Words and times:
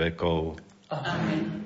vekov. 0.00 0.56
Amen. 0.88 1.60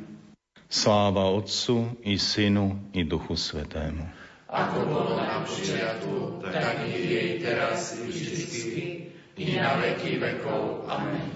Sláva 0.67 1.31
Otcu 1.31 1.95
i 2.03 2.19
Synu 2.19 2.91
i 2.91 3.07
Duchu 3.07 3.38
Svetému. 3.38 4.10
Ako 4.50 4.79
bolo 4.87 5.14
na 5.18 5.46
počiatku, 5.46 6.42
tak 6.42 6.83
i 6.86 6.99
jej 6.99 7.31
teraz 7.39 7.94
i 7.99 8.10
vždycky, 8.10 8.78
i 9.38 9.44
na 9.54 9.78
veky 9.78 10.18
vekov. 10.18 10.90
Amen. 10.90 11.30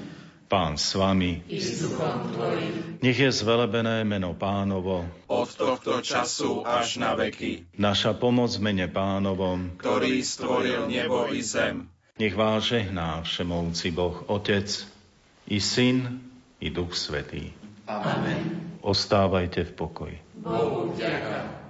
Pán 0.49 0.81
s 0.81 0.97
vami. 0.97 1.45
I 1.45 1.61
s 1.61 1.85
duchom 1.85 2.33
tvojim. 2.33 2.99
Nech 3.05 3.19
je 3.21 3.29
zvelebené 3.29 4.01
meno 4.09 4.33
pánovo. 4.33 5.05
Od 5.29 5.49
tohto 5.53 6.01
času 6.01 6.65
až 6.65 6.97
na 6.99 7.13
veky. 7.13 7.69
Naša 7.77 8.17
pomoc 8.17 8.57
mene 8.57 8.89
pánovom. 8.89 9.77
Ktorý 9.77 10.25
stvoril 10.25 10.89
nebo 10.89 11.29
i 11.29 11.45
zem. 11.45 11.93
Nech 12.17 12.33
vás 12.33 12.65
žehná 12.65 13.23
všemovci 13.23 13.93
Boh 13.93 14.25
Otec, 14.27 14.67
i 15.53 15.61
Syn, 15.61 16.28
i 16.61 16.69
Duch 16.71 16.95
Svetý. 16.95 17.55
Amen. 17.89 18.79
Ostávajte 18.83 19.65
v 19.65 19.73
pokoji. 19.75 20.17
Bohu 20.39 20.95
ďakujem. 20.95 21.68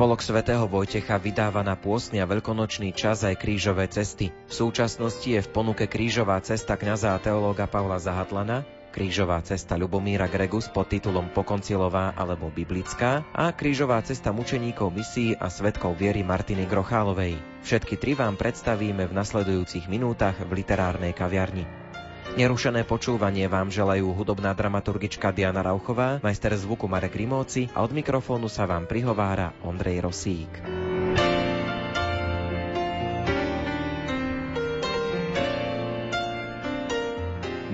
Spolok 0.00 0.24
svätého 0.24 0.64
Vojtecha 0.64 1.20
vydáva 1.20 1.60
na 1.60 1.76
pôstny 1.76 2.24
a 2.24 2.26
veľkonočný 2.26 2.96
čas 2.96 3.20
aj 3.20 3.36
krížové 3.36 3.84
cesty. 3.84 4.32
V 4.48 4.52
súčasnosti 4.56 5.28
je 5.28 5.44
v 5.44 5.52
ponuke 5.52 5.84
krížová 5.84 6.40
cesta 6.40 6.80
kňaza 6.80 7.12
a 7.12 7.20
teológa 7.20 7.68
Pavla 7.68 8.00
Zahatlana, 8.00 8.64
krížová 8.96 9.44
cesta 9.44 9.76
Lubomíra 9.76 10.24
Gregus 10.24 10.72
pod 10.72 10.88
titulom 10.88 11.28
Pokoncilová 11.36 12.16
alebo 12.16 12.48
Biblická 12.48 13.28
a 13.36 13.52
krížová 13.52 14.00
cesta 14.00 14.32
mučeníkov 14.32 14.88
misií 14.88 15.36
a 15.36 15.52
svetkov 15.52 16.00
viery 16.00 16.24
Martiny 16.24 16.64
Grochálovej. 16.64 17.36
Všetky 17.60 18.00
tri 18.00 18.16
vám 18.16 18.40
predstavíme 18.40 19.04
v 19.04 19.12
nasledujúcich 19.12 19.84
minútach 19.84 20.40
v 20.40 20.64
literárnej 20.64 21.12
kaviarni. 21.12 21.79
Nerušené 22.30 22.86
počúvanie 22.86 23.50
vám 23.50 23.74
želajú 23.74 24.14
hudobná 24.14 24.54
dramaturgička 24.54 25.34
Diana 25.34 25.66
Rauchová, 25.66 26.22
majster 26.22 26.54
zvuku 26.54 26.86
Marek 26.86 27.18
Rimóci 27.18 27.66
a 27.74 27.82
od 27.82 27.90
mikrofónu 27.90 28.46
sa 28.46 28.70
vám 28.70 28.86
prihovára 28.86 29.50
Ondrej 29.66 30.06
Rosík. 30.06 30.52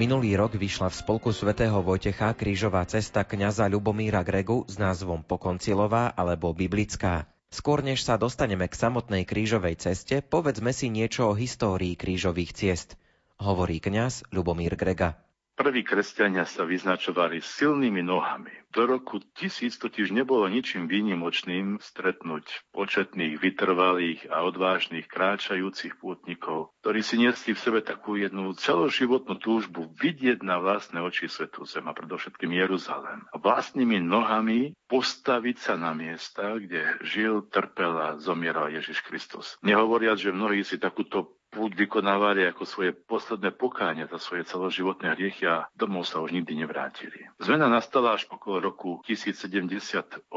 Minulý 0.00 0.40
rok 0.40 0.56
vyšla 0.56 0.88
v 0.88 0.98
spolku 1.04 1.36
svätého 1.36 1.76
Vojtecha 1.84 2.32
krížová 2.32 2.84
cesta 2.88 3.28
kňaza 3.28 3.68
Ľubomíra 3.68 4.24
Gregu 4.24 4.64
s 4.64 4.80
názvom 4.80 5.20
Pokoncilová 5.20 6.16
alebo 6.16 6.56
Biblická. 6.56 7.28
Skôr 7.52 7.84
než 7.84 8.04
sa 8.08 8.16
dostaneme 8.16 8.64
k 8.68 8.76
samotnej 8.76 9.28
krížovej 9.28 9.76
ceste, 9.84 10.24
povedzme 10.24 10.72
si 10.72 10.88
niečo 10.88 11.28
o 11.28 11.36
histórii 11.36 11.92
krížových 11.92 12.56
ciest– 12.56 12.96
hovorí 13.40 13.78
kňaz 13.78 14.32
Ľubomír 14.32 14.74
Grega. 14.74 15.26
Prví 15.56 15.88
kresťania 15.88 16.44
sa 16.44 16.68
vyznačovali 16.68 17.40
silnými 17.40 18.04
nohami. 18.04 18.52
Do 18.76 18.84
roku 18.84 19.24
1000 19.40 19.80
totiž 19.80 20.12
nebolo 20.12 20.44
ničím 20.52 20.84
výnimočným 20.84 21.80
stretnúť 21.80 22.44
početných, 22.76 23.40
vytrvalých 23.40 24.28
a 24.28 24.44
odvážnych 24.44 25.08
kráčajúcich 25.08 25.96
pútnikov, 25.96 26.76
ktorí 26.84 27.00
si 27.00 27.16
niesli 27.16 27.56
v 27.56 27.62
sebe 27.64 27.80
takú 27.80 28.20
jednu 28.20 28.52
celoživotnú 28.52 29.40
túžbu 29.40 29.88
vidieť 29.96 30.44
na 30.44 30.60
vlastné 30.60 31.00
oči 31.00 31.24
Svetú 31.24 31.64
Zem 31.64 31.88
a 31.88 31.96
predovšetkým 31.96 32.52
Jeruzalém. 32.52 33.24
A 33.32 33.40
vlastnými 33.40 33.96
nohami 33.96 34.76
postaviť 34.92 35.56
sa 35.56 35.80
na 35.80 35.96
miesta, 35.96 36.60
kde 36.60 37.00
žil, 37.00 37.48
trpel 37.48 37.96
a 37.96 38.20
zomieral 38.20 38.68
Ježiš 38.68 39.00
Kristus. 39.08 39.56
Nehovoriac, 39.64 40.20
že 40.20 40.36
mnohí 40.36 40.60
si 40.68 40.76
takúto 40.76 41.32
púť 41.50 41.72
vykonávali 41.78 42.44
ako 42.50 42.68
svoje 42.68 42.92
posledné 42.92 43.54
pokánie 43.54 44.04
za 44.10 44.18
svoje 44.20 44.44
celoživotné 44.44 45.14
hriechy 45.16 45.46
a 45.48 45.70
domov 45.72 46.04
sa 46.04 46.20
už 46.20 46.34
nikdy 46.34 46.66
nevrátili. 46.66 47.30
Zmena 47.40 47.70
nastala 47.70 48.18
až 48.18 48.28
okolo 48.28 48.60
roku 48.60 49.00
1078, 49.08 50.28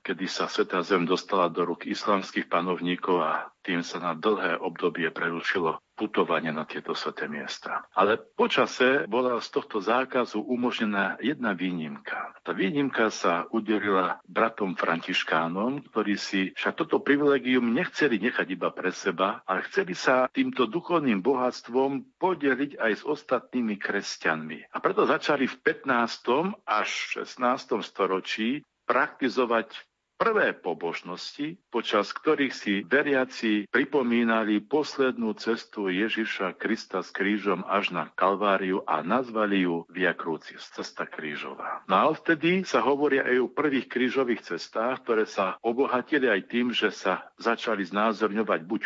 kedy 0.00 0.24
sa 0.30 0.46
Sveta 0.48 0.80
Zem 0.86 1.04
dostala 1.04 1.50
do 1.50 1.66
rúk 1.66 1.84
islamských 1.84 2.46
panovníkov 2.46 3.16
a 3.20 3.32
tým 3.66 3.82
sa 3.82 3.98
na 3.98 4.14
dlhé 4.14 4.62
obdobie 4.62 5.10
prerušilo 5.10 5.82
putovanie 5.96 6.52
na 6.52 6.68
tieto 6.68 6.92
sveté 6.92 7.26
miesta. 7.26 7.88
Ale 7.96 8.20
počase 8.20 9.08
bola 9.08 9.40
z 9.40 9.48
tohto 9.48 9.80
zákazu 9.80 10.44
umožnená 10.44 11.16
jedna 11.24 11.56
výnimka. 11.56 12.36
Tá 12.44 12.52
výnimka 12.52 13.08
sa 13.08 13.48
udelila 13.50 14.20
bratom 14.28 14.76
Františkánom, 14.76 15.88
ktorí 15.90 16.14
si 16.20 16.52
však 16.52 16.84
toto 16.84 17.00
privilegium 17.00 17.72
nechceli 17.72 18.20
nechať 18.20 18.46
iba 18.54 18.68
pre 18.70 18.92
seba, 18.92 19.40
ale 19.48 19.64
chceli 19.72 19.96
sa 19.96 20.28
týmto 20.28 20.68
duchovným 20.68 21.24
bohatstvom 21.24 22.20
podeliť 22.20 22.76
aj 22.76 22.92
s 22.92 23.02
ostatnými 23.02 23.80
kresťanmi. 23.80 24.70
A 24.70 24.76
preto 24.84 25.08
začali 25.08 25.48
v 25.48 25.56
15. 25.64 26.60
až 26.68 26.88
16. 27.24 27.40
storočí 27.80 28.60
praktizovať 28.84 29.74
prvé 30.16 30.56
pobožnosti, 30.56 31.60
počas 31.68 32.10
ktorých 32.10 32.54
si 32.56 32.74
veriaci 32.82 33.68
pripomínali 33.68 34.64
poslednú 34.64 35.36
cestu 35.36 35.92
Ježiša 35.92 36.56
Krista 36.56 37.04
s 37.04 37.12
krížom 37.12 37.62
až 37.68 37.92
na 37.92 38.08
Kalváriu 38.16 38.82
a 38.88 39.04
nazvali 39.04 39.68
ju 39.68 39.84
Via 39.92 40.16
Crucis, 40.16 40.64
cesta 40.72 41.04
krížová. 41.04 41.84
No 41.86 41.96
a 41.96 42.04
vtedy 42.16 42.64
sa 42.64 42.82
hovoria 42.82 43.28
aj 43.28 43.36
o 43.38 43.52
prvých 43.52 43.86
krížových 43.92 44.42
cestách, 44.42 45.04
ktoré 45.04 45.28
sa 45.28 45.60
obohatili 45.60 46.26
aj 46.26 46.40
tým, 46.48 46.72
že 46.72 46.90
sa 46.90 47.28
začali 47.36 47.84
znázorňovať 47.84 48.60
buď 48.64 48.82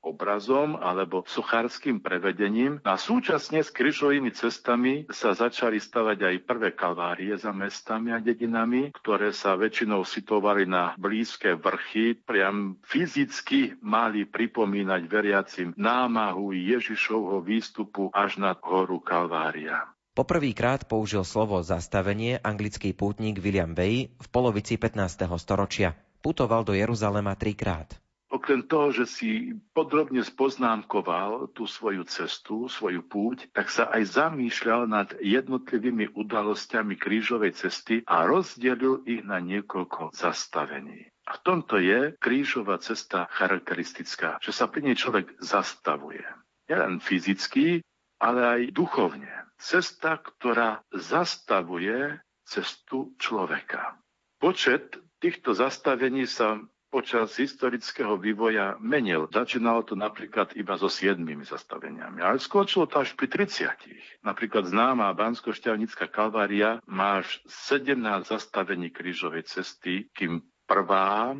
obrazom 0.00 0.80
alebo 0.80 1.22
suchárským 1.28 2.00
prevedením. 2.00 2.80
A 2.84 2.96
súčasne 2.96 3.60
s 3.60 3.70
kryžovými 3.70 4.32
cestami 4.32 5.04
sa 5.12 5.36
začali 5.36 5.78
stavať 5.78 6.18
aj 6.24 6.36
prvé 6.48 6.70
kalvárie 6.72 7.36
za 7.36 7.52
mestami 7.52 8.12
a 8.12 8.18
dedinami, 8.18 8.90
ktoré 8.96 9.30
sa 9.30 9.54
väčšinou 9.54 10.02
situovali 10.02 10.64
na 10.66 10.96
blízke 10.96 11.54
vrchy, 11.56 12.16
priam 12.20 12.80
fyzicky 12.84 13.78
mali 13.84 14.24
pripomínať 14.24 15.02
veriacim 15.06 15.68
námahu 15.76 16.52
Ježišovho 16.52 17.44
výstupu 17.44 18.10
až 18.12 18.40
nad 18.40 18.58
horu 18.64 18.98
Kalvária. 19.00 19.88
Poprvýkrát 20.10 20.90
použil 20.90 21.22
slovo 21.22 21.62
zastavenie 21.62 22.42
anglický 22.42 22.92
pútnik 22.92 23.38
William 23.38 23.72
Way 23.72 24.10
v 24.18 24.26
polovici 24.28 24.74
15. 24.74 25.30
storočia. 25.38 25.94
Putoval 26.20 26.66
do 26.66 26.76
Jeruzalema 26.76 27.38
trikrát. 27.38 27.96
Okrem 28.30 28.62
toho, 28.62 28.94
že 28.94 29.10
si 29.10 29.58
podrobne 29.74 30.22
spoznámkoval 30.22 31.50
tú 31.50 31.66
svoju 31.66 32.06
cestu, 32.06 32.70
svoju 32.70 33.02
púť, 33.02 33.50
tak 33.50 33.66
sa 33.66 33.90
aj 33.90 34.06
zamýšľal 34.06 34.86
nad 34.86 35.10
jednotlivými 35.18 36.14
udalosťami 36.14 36.94
krížovej 36.94 37.58
cesty 37.58 38.06
a 38.06 38.30
rozdelil 38.30 39.02
ich 39.02 39.26
na 39.26 39.42
niekoľko 39.42 40.14
zastavení. 40.14 41.10
A 41.26 41.34
v 41.34 41.42
tomto 41.42 41.82
je 41.82 42.14
krížová 42.22 42.78
cesta 42.78 43.26
charakteristická, 43.34 44.38
že 44.38 44.54
sa 44.54 44.70
pri 44.70 44.86
nej 44.86 44.94
človek 44.94 45.34
zastavuje. 45.42 46.22
Nielen 46.70 47.02
fyzicky, 47.02 47.82
ale 48.22 48.40
aj 48.46 48.60
duchovne. 48.70 49.30
Cesta, 49.58 50.22
ktorá 50.22 50.86
zastavuje 50.94 52.22
cestu 52.46 53.10
človeka. 53.18 53.98
Počet 54.38 55.02
týchto 55.18 55.50
zastavení 55.50 56.30
sa 56.30 56.62
počas 56.90 57.38
historického 57.38 58.18
vývoja 58.18 58.74
menil. 58.82 59.30
Začínalo 59.30 59.86
to 59.86 59.94
napríklad 59.94 60.58
iba 60.58 60.74
so 60.74 60.90
siedmými 60.90 61.46
zastaveniami, 61.46 62.18
ale 62.18 62.42
skončilo 62.42 62.90
to 62.90 63.00
až 63.00 63.14
pri 63.14 63.30
30. 63.30 64.26
Napríklad 64.26 64.66
známa 64.66 65.14
Bansko-Šťavnická 65.14 66.10
kalvária 66.10 66.82
má 66.90 67.22
až 67.22 67.38
17 67.46 67.94
zastavení 68.26 68.90
krížovej 68.90 69.46
cesty, 69.46 70.10
kým 70.10 70.42
prvá 70.66 71.38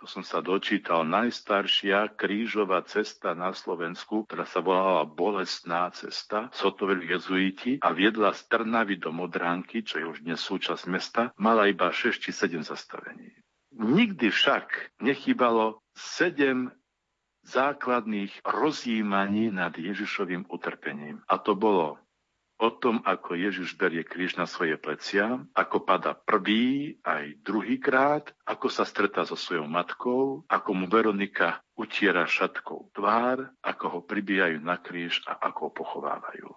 to 0.00 0.08
som 0.08 0.24
sa 0.24 0.40
dočítal, 0.40 1.04
najstaršia 1.04 2.16
krížová 2.16 2.80
cesta 2.88 3.36
na 3.36 3.52
Slovensku, 3.52 4.24
ktorá 4.24 4.48
sa 4.48 4.64
volala 4.64 5.04
Bolestná 5.04 5.92
cesta, 5.92 6.48
sotovili 6.56 7.04
jezuiti 7.04 7.76
a 7.84 7.92
viedla 7.92 8.32
z 8.32 8.48
Trnavy 8.48 8.96
do 8.96 9.12
Modránky, 9.12 9.84
čo 9.84 10.00
je 10.00 10.08
už 10.08 10.24
dnes 10.24 10.40
súčasť 10.40 10.88
mesta, 10.88 11.36
mala 11.36 11.68
iba 11.68 11.92
6 11.92 12.16
či 12.16 12.32
7 12.32 12.64
zastavení. 12.64 13.28
Nikdy 13.70 14.30
však 14.30 14.98
nechybalo 15.00 15.78
7 15.94 16.70
základných 17.46 18.44
rozjímaní 18.44 19.50
nad 19.54 19.72
Ježišovým 19.78 20.46
utrpením. 20.50 21.22
A 21.30 21.38
to 21.38 21.56
bolo 21.56 21.98
o 22.60 22.68
tom, 22.68 23.00
ako 23.08 23.32
Ježiš 23.40 23.80
berie 23.80 24.04
kríž 24.04 24.36
na 24.36 24.44
svoje 24.44 24.76
plecia, 24.76 25.40
ako 25.56 25.80
pada 25.80 26.12
prvý 26.12 27.00
aj 27.00 27.40
druhý 27.40 27.80
krát, 27.80 28.28
ako 28.44 28.68
sa 28.68 28.84
stretá 28.84 29.24
so 29.24 29.32
svojou 29.32 29.64
matkou, 29.64 30.44
ako 30.44 30.70
mu 30.76 30.84
Veronika 30.84 31.64
utiera 31.72 32.28
šatkou 32.28 32.92
tvár, 32.92 33.48
ako 33.64 33.84
ho 33.88 34.00
pribíjajú 34.04 34.60
na 34.60 34.76
kríž 34.76 35.24
a 35.24 35.40
ako 35.40 35.72
ho 35.72 35.72
pochovávajú. 35.72 36.48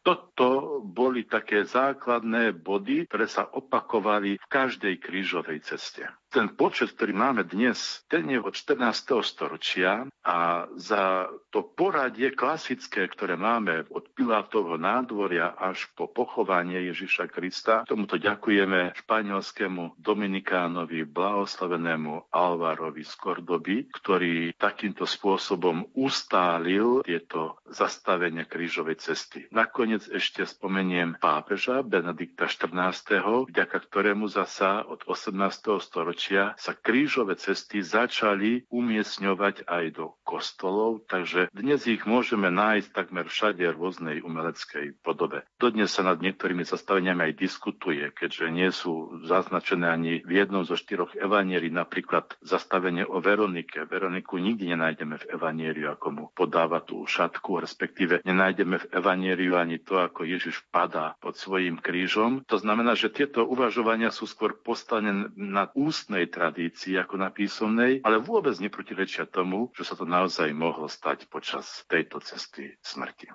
Toto 0.00 0.80
boli 0.84 1.28
také 1.28 1.64
základné 1.64 2.56
body, 2.56 3.04
ktoré 3.08 3.28
sa 3.28 3.48
opakovali 3.48 4.40
v 4.40 4.46
každej 4.48 4.96
krížovej 4.96 5.60
ceste. 5.64 6.08
Ten 6.30 6.46
počet, 6.54 6.94
ktorý 6.94 7.10
máme 7.10 7.42
dnes, 7.42 8.06
ten 8.06 8.22
je 8.30 8.38
od 8.38 8.54
14. 8.54 9.18
storočia 9.26 10.06
a 10.22 10.70
za 10.78 11.26
to 11.50 11.66
poradie 11.66 12.30
klasické, 12.30 13.10
ktoré 13.10 13.34
máme 13.34 13.90
od 13.90 14.06
Pilátovho 14.14 14.78
nádvoria 14.78 15.58
až 15.58 15.90
po 15.98 16.06
pochovanie 16.06 16.86
Ježiša 16.86 17.26
Krista, 17.34 17.82
tomuto 17.82 18.14
ďakujeme 18.14 18.94
španielskému 18.94 19.98
Dominikánovi, 19.98 21.02
blahoslavenému 21.02 22.30
Alvarovi 22.30 23.02
z 23.02 23.14
Kordoby, 23.18 23.90
ktorý 23.90 24.54
takýmto 24.54 25.10
spôsobom 25.10 25.90
ustálil 25.98 27.02
tieto 27.02 27.58
zastavenia 27.66 28.46
krížovej 28.46 29.02
cesty. 29.02 29.50
Nakoniec 29.50 30.06
ešte 30.06 30.46
spomeniem 30.46 31.18
pápeža 31.18 31.82
Benedikta 31.82 32.46
XIV., 32.46 33.50
vďaka 33.50 33.78
ktorému 33.82 34.30
zasa 34.30 34.86
od 34.86 35.02
18. 35.10 35.34
storočia 35.82 36.19
storočia 36.20 36.52
sa 36.60 36.76
krížové 36.76 37.40
cesty 37.40 37.80
začali 37.80 38.68
umiestňovať 38.68 39.64
aj 39.64 39.84
do 39.96 40.12
kostolov, 40.20 41.00
takže 41.08 41.48
dnes 41.56 41.88
ich 41.88 42.04
môžeme 42.04 42.52
nájsť 42.52 42.92
takmer 42.92 43.24
všade 43.24 43.64
v 43.64 43.72
rôznej 43.72 44.20
umeleckej 44.20 45.00
podobe. 45.00 45.48
Dodnes 45.56 45.88
sa 45.88 46.04
nad 46.04 46.20
niektorými 46.20 46.68
zastaveniami 46.68 47.32
aj 47.32 47.40
diskutuje, 47.40 48.04
keďže 48.12 48.46
nie 48.52 48.68
sú 48.68 49.24
zaznačené 49.24 49.88
ani 49.88 50.20
v 50.20 50.44
jednom 50.44 50.60
zo 50.68 50.76
štyroch 50.76 51.16
evanieri, 51.16 51.72
napríklad 51.72 52.36
zastavenie 52.44 53.08
o 53.08 53.24
Veronike. 53.24 53.88
Veroniku 53.88 54.36
nikdy 54.36 54.76
nenájdeme 54.76 55.24
v 55.24 55.28
evanieriu, 55.40 55.88
ako 55.96 56.06
mu 56.12 56.24
podáva 56.36 56.84
tú 56.84 57.00
šatku, 57.08 57.64
respektíve 57.64 58.20
nenájdeme 58.28 58.76
v 58.76 58.88
evanieriu 58.92 59.56
ani 59.56 59.80
to, 59.80 59.96
ako 59.96 60.28
Ježiš 60.28 60.68
padá 60.68 61.16
pod 61.16 61.40
svojim 61.40 61.80
krížom. 61.80 62.44
To 62.44 62.60
znamená, 62.60 62.92
že 62.92 63.08
tieto 63.08 63.48
uvažovania 63.48 64.12
sú 64.12 64.28
skôr 64.28 64.52
postavené 64.52 65.32
na 65.32 65.72
úst 65.72 66.09
ústnej 66.10 66.26
tradícii 66.26 66.98
ako 66.98 67.22
na 67.22 67.30
písomnej, 67.30 68.02
ale 68.02 68.18
vôbec 68.18 68.58
neprotirečia 68.58 69.30
tomu, 69.30 69.70
že 69.78 69.86
sa 69.86 69.94
to 69.94 70.02
naozaj 70.02 70.50
mohlo 70.50 70.90
stať 70.90 71.30
počas 71.30 71.86
tejto 71.86 72.18
cesty 72.18 72.74
smrti. 72.82 73.30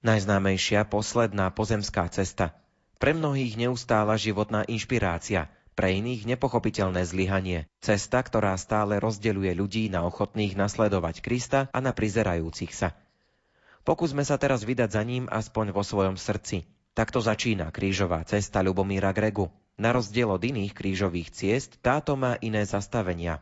Najznámejšia 0.00 0.88
posledná 0.88 1.52
pozemská 1.52 2.08
cesta. 2.08 2.56
Pre 2.96 3.12
mnohých 3.12 3.60
neustála 3.60 4.16
životná 4.16 4.64
inšpirácia, 4.64 5.52
pre 5.76 5.92
iných 5.92 6.24
nepochopiteľné 6.24 7.04
zlyhanie. 7.04 7.68
Cesta, 7.84 8.24
ktorá 8.24 8.56
stále 8.56 8.96
rozdeľuje 8.96 9.52
ľudí 9.52 9.92
na 9.92 10.00
ochotných 10.08 10.56
nasledovať 10.56 11.20
Krista 11.20 11.68
a 11.68 11.84
na 11.84 11.92
prizerajúcich 11.92 12.72
sa. 12.72 12.96
Pokúsme 13.84 14.24
sa 14.24 14.40
teraz 14.40 14.64
vydať 14.64 14.88
za 14.88 15.04
ním 15.04 15.28
aspoň 15.28 15.76
vo 15.76 15.84
svojom 15.84 16.16
srdci. 16.16 16.64
Takto 16.96 17.20
začína 17.20 17.68
krížová 17.68 18.24
cesta 18.24 18.64
Lubomíra 18.64 19.12
Gregu. 19.12 19.52
Na 19.80 19.96
rozdiel 19.96 20.28
od 20.28 20.44
iných 20.44 20.76
krížových 20.76 21.32
ciest, 21.32 21.80
táto 21.80 22.12
má 22.12 22.36
iné 22.44 22.68
zastavenia. 22.68 23.40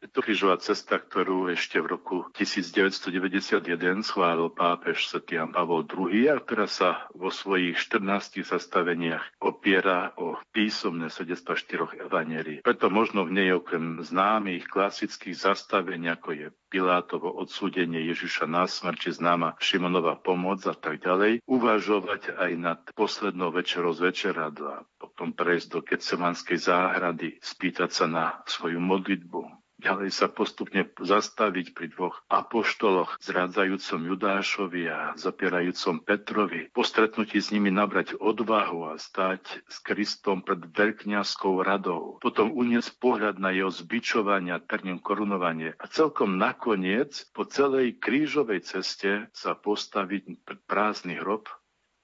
Je 0.00 0.08
to 0.08 0.24
krížová 0.24 0.56
cesta, 0.58 0.96
ktorú 0.96 1.52
ešte 1.52 1.76
v 1.78 1.94
roku 1.94 2.16
1991 2.34 4.00
schválil 4.00 4.48
pápež 4.50 5.06
Sv. 5.06 5.22
Jan 5.28 5.52
Pavol 5.52 5.84
II 5.84 6.26
a 6.26 6.40
ktorá 6.40 6.66
sa 6.66 7.06
vo 7.14 7.28
svojich 7.28 7.78
14 7.78 8.42
zastaveniach 8.42 9.38
opiera 9.38 10.16
o 10.16 10.40
písomné 10.56 11.12
svedectva 11.12 11.52
štyroch 11.52 11.94
evanerií. 12.00 12.64
Preto 12.64 12.88
možno 12.88 13.28
v 13.28 13.38
nej 13.38 13.52
okrem 13.52 14.00
známych 14.00 14.66
klasických 14.72 15.36
zastavení, 15.36 16.10
ako 16.10 16.28
je 16.32 16.46
Pilátovo 16.72 17.30
odsúdenie 17.36 18.00
Ježiša 18.10 18.48
na 18.48 18.64
smrť, 18.64 18.96
či 19.04 19.10
známa 19.20 19.54
Šimonova 19.60 20.16
pomoc 20.16 20.64
a 20.64 20.74
tak 20.74 21.04
ďalej, 21.04 21.44
uvažovať 21.44 22.40
aj 22.40 22.50
nad 22.56 22.80
poslednou 22.96 23.52
večerou 23.52 23.92
z 23.92 24.08
večeradla, 24.08 24.88
potom 25.20 25.36
prejsť 25.36 25.68
do 25.68 25.84
Kecemanskej 25.84 26.56
záhrady, 26.56 27.36
spýtať 27.44 27.92
sa 27.92 28.08
na 28.08 28.40
svoju 28.48 28.80
modlitbu, 28.80 29.52
ďalej 29.76 30.16
sa 30.16 30.32
postupne 30.32 30.88
zastaviť 30.96 31.76
pri 31.76 31.92
dvoch 31.92 32.24
apoštoloch, 32.32 33.20
zrádzajúcom 33.20 34.00
Judášovi 34.16 34.88
a 34.88 35.12
zapierajúcom 35.20 36.00
Petrovi, 36.08 36.72
po 36.72 36.80
stretnutí 36.88 37.36
s 37.36 37.52
nimi 37.52 37.68
nabrať 37.68 38.16
odvahu 38.16 38.88
a 38.88 38.94
stať 38.96 39.60
s 39.68 39.76
Kristom 39.84 40.40
pred 40.40 40.64
veľkňazskou 40.72 41.60
radou, 41.60 42.16
potom 42.24 42.56
uniesť 42.56 42.96
pohľad 42.96 43.36
na 43.36 43.52
jeho 43.52 43.68
zbičovanie 43.68 44.56
a 44.56 44.64
trním 44.64 45.04
korunovanie 45.04 45.76
a 45.76 45.84
celkom 45.84 46.40
nakoniec 46.40 47.28
po 47.36 47.44
celej 47.44 48.00
krížovej 48.00 48.64
ceste 48.64 49.28
sa 49.36 49.52
postaviť 49.52 50.48
pred 50.48 50.64
prázdny 50.64 51.20
hrob 51.20 51.44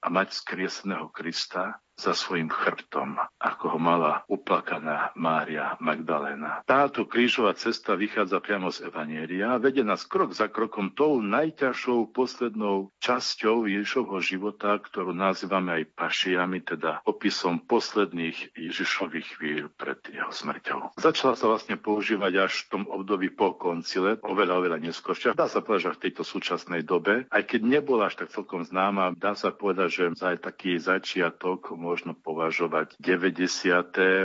a 0.04 0.12
mať 0.12 0.36
skriesného 0.36 1.08
Krista 1.16 1.80
za 1.96 2.12
svojim 2.12 2.52
chrbtom, 2.52 3.16
ako 3.40 3.64
ho 3.72 3.78
mala 3.80 4.12
uplakaná 4.28 5.16
Mária 5.16 5.80
Magdaléna. 5.80 6.60
Táto 6.68 7.08
krížová 7.08 7.56
cesta 7.56 7.96
vychádza 7.96 8.38
priamo 8.44 8.68
z 8.68 8.92
Evanieria 8.92 9.56
a 9.56 9.60
nás 9.80 10.04
krok 10.04 10.36
za 10.36 10.52
krokom 10.52 10.92
tou 10.92 11.24
najťažšou 11.24 12.12
poslednou 12.12 12.92
časťou 13.00 13.64
Ježišovho 13.64 14.20
života, 14.20 14.76
ktorú 14.76 15.16
nazývame 15.16 15.82
aj 15.82 15.84
pašiami, 15.96 16.58
teda 16.60 17.00
opisom 17.08 17.64
posledných 17.64 18.52
Ježišových 18.52 19.26
chvíľ 19.38 19.64
pred 19.72 19.96
jeho 20.12 20.28
smrťou. 20.28 21.00
Začala 21.00 21.38
sa 21.38 21.48
vlastne 21.48 21.80
používať 21.80 22.32
až 22.50 22.52
v 22.66 22.68
tom 22.76 22.82
období 22.90 23.32
po 23.32 23.56
koncile, 23.56 24.20
oveľa, 24.20 24.60
oveľa 24.60 24.78
neskôršia. 24.84 25.38
Dá 25.38 25.48
sa 25.48 25.64
povedať, 25.64 25.88
že 25.88 25.94
v 25.96 26.02
tejto 26.10 26.22
súčasnej 26.26 26.82
dobe, 26.84 27.24
aj 27.32 27.42
keď 27.46 27.60
nebola 27.64 28.12
až 28.12 28.26
tak 28.26 28.34
celkom 28.34 28.66
známa, 28.66 29.16
dá 29.16 29.32
sa 29.32 29.48
povedať, 29.54 29.88
že 29.88 30.04
za 30.18 30.34
taký 30.36 30.76
začiatok 30.76 31.72
možno 31.86 32.18
považovať 32.18 32.98
90. 32.98 33.46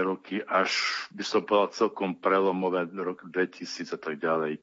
roky 0.01 0.41
až 0.41 0.73
by 1.13 1.21
som 1.21 1.45
povedal 1.45 1.69
celkom 1.77 2.17
prelomové 2.17 2.89
rok 2.97 3.21
2000 3.29 3.93
a 3.93 3.99
tak 4.01 4.17
ďalej. 4.17 4.57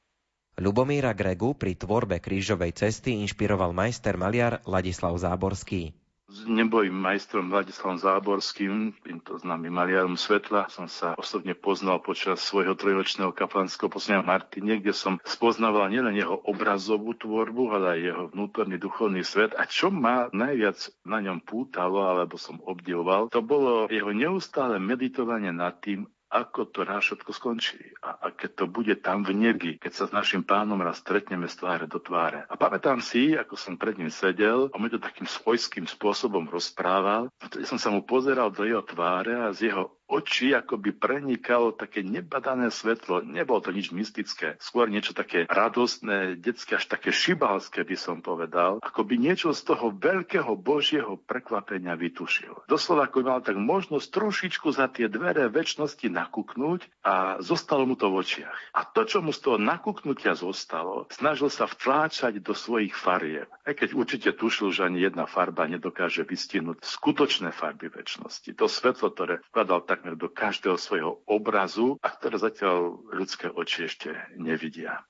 Lubomíra 0.58 1.14
Gregu 1.14 1.54
pri 1.54 1.78
tvorbe 1.78 2.18
krížovej 2.18 2.74
cesty 2.74 3.14
inšpiroval 3.22 3.70
majster 3.70 4.18
maliar 4.18 4.58
Ladislav 4.66 5.14
Záborský. 5.14 5.94
S 6.28 6.44
nebojím 6.44 6.92
majstrom 6.92 7.48
Vladislavom 7.48 7.96
Záborským, 7.96 8.92
týmto 9.00 9.40
známym 9.40 9.72
maliarom 9.72 10.12
svetla, 10.12 10.68
som 10.68 10.84
sa 10.84 11.16
osobne 11.16 11.56
poznal 11.56 12.04
počas 12.04 12.44
svojho 12.44 12.76
trojročného 12.76 13.32
kaplanského 13.32 13.88
poslania 13.88 14.20
Martine, 14.20 14.76
kde 14.76 14.92
som 14.92 15.16
spoznával 15.24 15.88
nielen 15.88 16.12
jeho 16.20 16.36
obrazovú 16.44 17.16
tvorbu, 17.16 17.72
ale 17.72 17.86
aj 17.96 18.00
jeho 18.12 18.24
vnútorný 18.36 18.76
duchovný 18.76 19.24
svet. 19.24 19.56
A 19.56 19.64
čo 19.64 19.88
ma 19.88 20.28
najviac 20.28 20.76
na 21.08 21.24
ňom 21.24 21.40
pútalo, 21.40 22.04
alebo 22.04 22.36
som 22.36 22.60
obdivoval, 22.60 23.32
to 23.32 23.40
bolo 23.40 23.88
jeho 23.88 24.12
neustále 24.12 24.76
meditovanie 24.76 25.48
nad 25.48 25.80
tým, 25.80 26.04
ako 26.28 26.68
to 26.68 26.84
raz 26.84 27.08
všetko 27.08 27.30
skončí 27.32 27.80
a, 28.04 28.20
a 28.20 28.26
keď 28.32 28.50
to 28.60 28.64
bude 28.68 28.94
tam 29.00 29.24
v 29.24 29.32
nebi, 29.32 29.70
keď 29.80 29.92
sa 29.92 30.04
s 30.08 30.12
našim 30.12 30.44
pánom 30.44 30.76
raz 30.80 31.00
stretneme 31.00 31.48
z 31.48 31.56
tváre 31.56 31.86
do 31.88 31.98
tváre. 31.98 32.44
A 32.46 32.54
pamätám 32.54 33.00
si, 33.00 33.32
ako 33.32 33.56
som 33.56 33.80
pred 33.80 33.96
ním 33.96 34.12
sedel 34.12 34.68
a 34.70 34.76
mi 34.76 34.92
to 34.92 35.00
takým 35.00 35.24
svojským 35.24 35.88
spôsobom 35.88 36.44
rozprával, 36.46 37.32
vtedy 37.40 37.64
som 37.64 37.80
sa 37.80 37.88
mu 37.88 38.04
pozeral 38.04 38.52
do 38.52 38.68
jeho 38.68 38.84
tváre 38.84 39.34
a 39.34 39.52
z 39.56 39.72
jeho 39.72 39.97
oči 40.08 40.56
akoby 40.56 40.96
prenikalo 40.96 41.76
také 41.76 42.00
nebadané 42.00 42.72
svetlo. 42.72 43.20
Nebolo 43.20 43.60
to 43.60 43.70
nič 43.70 43.92
mystické, 43.92 44.56
skôr 44.58 44.88
niečo 44.88 45.12
také 45.12 45.44
radostné, 45.46 46.40
detské, 46.40 46.80
až 46.80 46.88
také 46.88 47.12
šibalské 47.12 47.84
by 47.84 47.96
som 47.96 48.24
povedal. 48.24 48.80
Ako 48.80 49.04
by 49.04 49.20
niečo 49.20 49.52
z 49.52 49.68
toho 49.68 49.92
veľkého 49.92 50.56
Božieho 50.56 51.20
prekvapenia 51.20 51.94
vytušil. 51.94 52.64
Doslova 52.66 53.06
ako 53.06 53.20
mal 53.20 53.44
tak 53.44 53.60
možnosť 53.60 54.08
trošičku 54.08 54.72
za 54.72 54.88
tie 54.88 55.12
dvere 55.12 55.52
väčšnosti 55.52 56.08
nakúknúť 56.08 56.88
a 57.04 57.38
zostalo 57.44 57.84
mu 57.84 57.94
to 57.94 58.08
v 58.08 58.24
očiach. 58.24 58.58
A 58.72 58.88
to, 58.88 59.04
čo 59.04 59.20
mu 59.20 59.36
z 59.36 59.44
toho 59.44 59.58
nakúknutia 59.60 60.32
zostalo, 60.32 61.04
snažil 61.12 61.52
sa 61.52 61.68
vtláčať 61.68 62.40
do 62.40 62.56
svojich 62.56 62.96
farieb. 62.96 63.52
Aj 63.68 63.76
keď 63.76 63.92
určite 63.92 64.30
tušil, 64.32 64.72
že 64.72 64.88
ani 64.88 65.04
jedna 65.04 65.28
farba 65.28 65.68
nedokáže 65.68 66.24
vystihnúť 66.24 66.80
skutočné 66.80 67.52
farby 67.52 67.92
väčšnosti. 67.92 68.56
To 68.56 68.64
svetlo, 68.64 69.12
ktoré 69.12 69.44
vkladal 69.52 69.84
takmer 69.98 70.14
do 70.14 70.30
každého 70.30 70.78
svojho 70.78 71.18
obrazu 71.26 71.98
a 71.98 72.14
ktoré 72.14 72.38
zatiaľ 72.38 73.02
ľudské 73.10 73.50
oči 73.50 73.90
ešte 73.90 74.14
nevidia. 74.38 75.02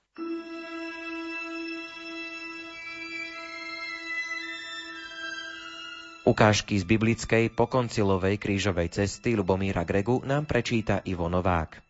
Ukážky 6.25 6.81
z 6.81 6.89
biblickej 6.89 7.53
pokoncilovej 7.53 8.41
krížovej 8.41 8.89
cesty 8.89 9.37
Lubomíra 9.37 9.85
Gregu 9.85 10.25
nám 10.25 10.49
prečíta 10.49 11.05
Ivo 11.05 11.29
Novák. 11.29 11.85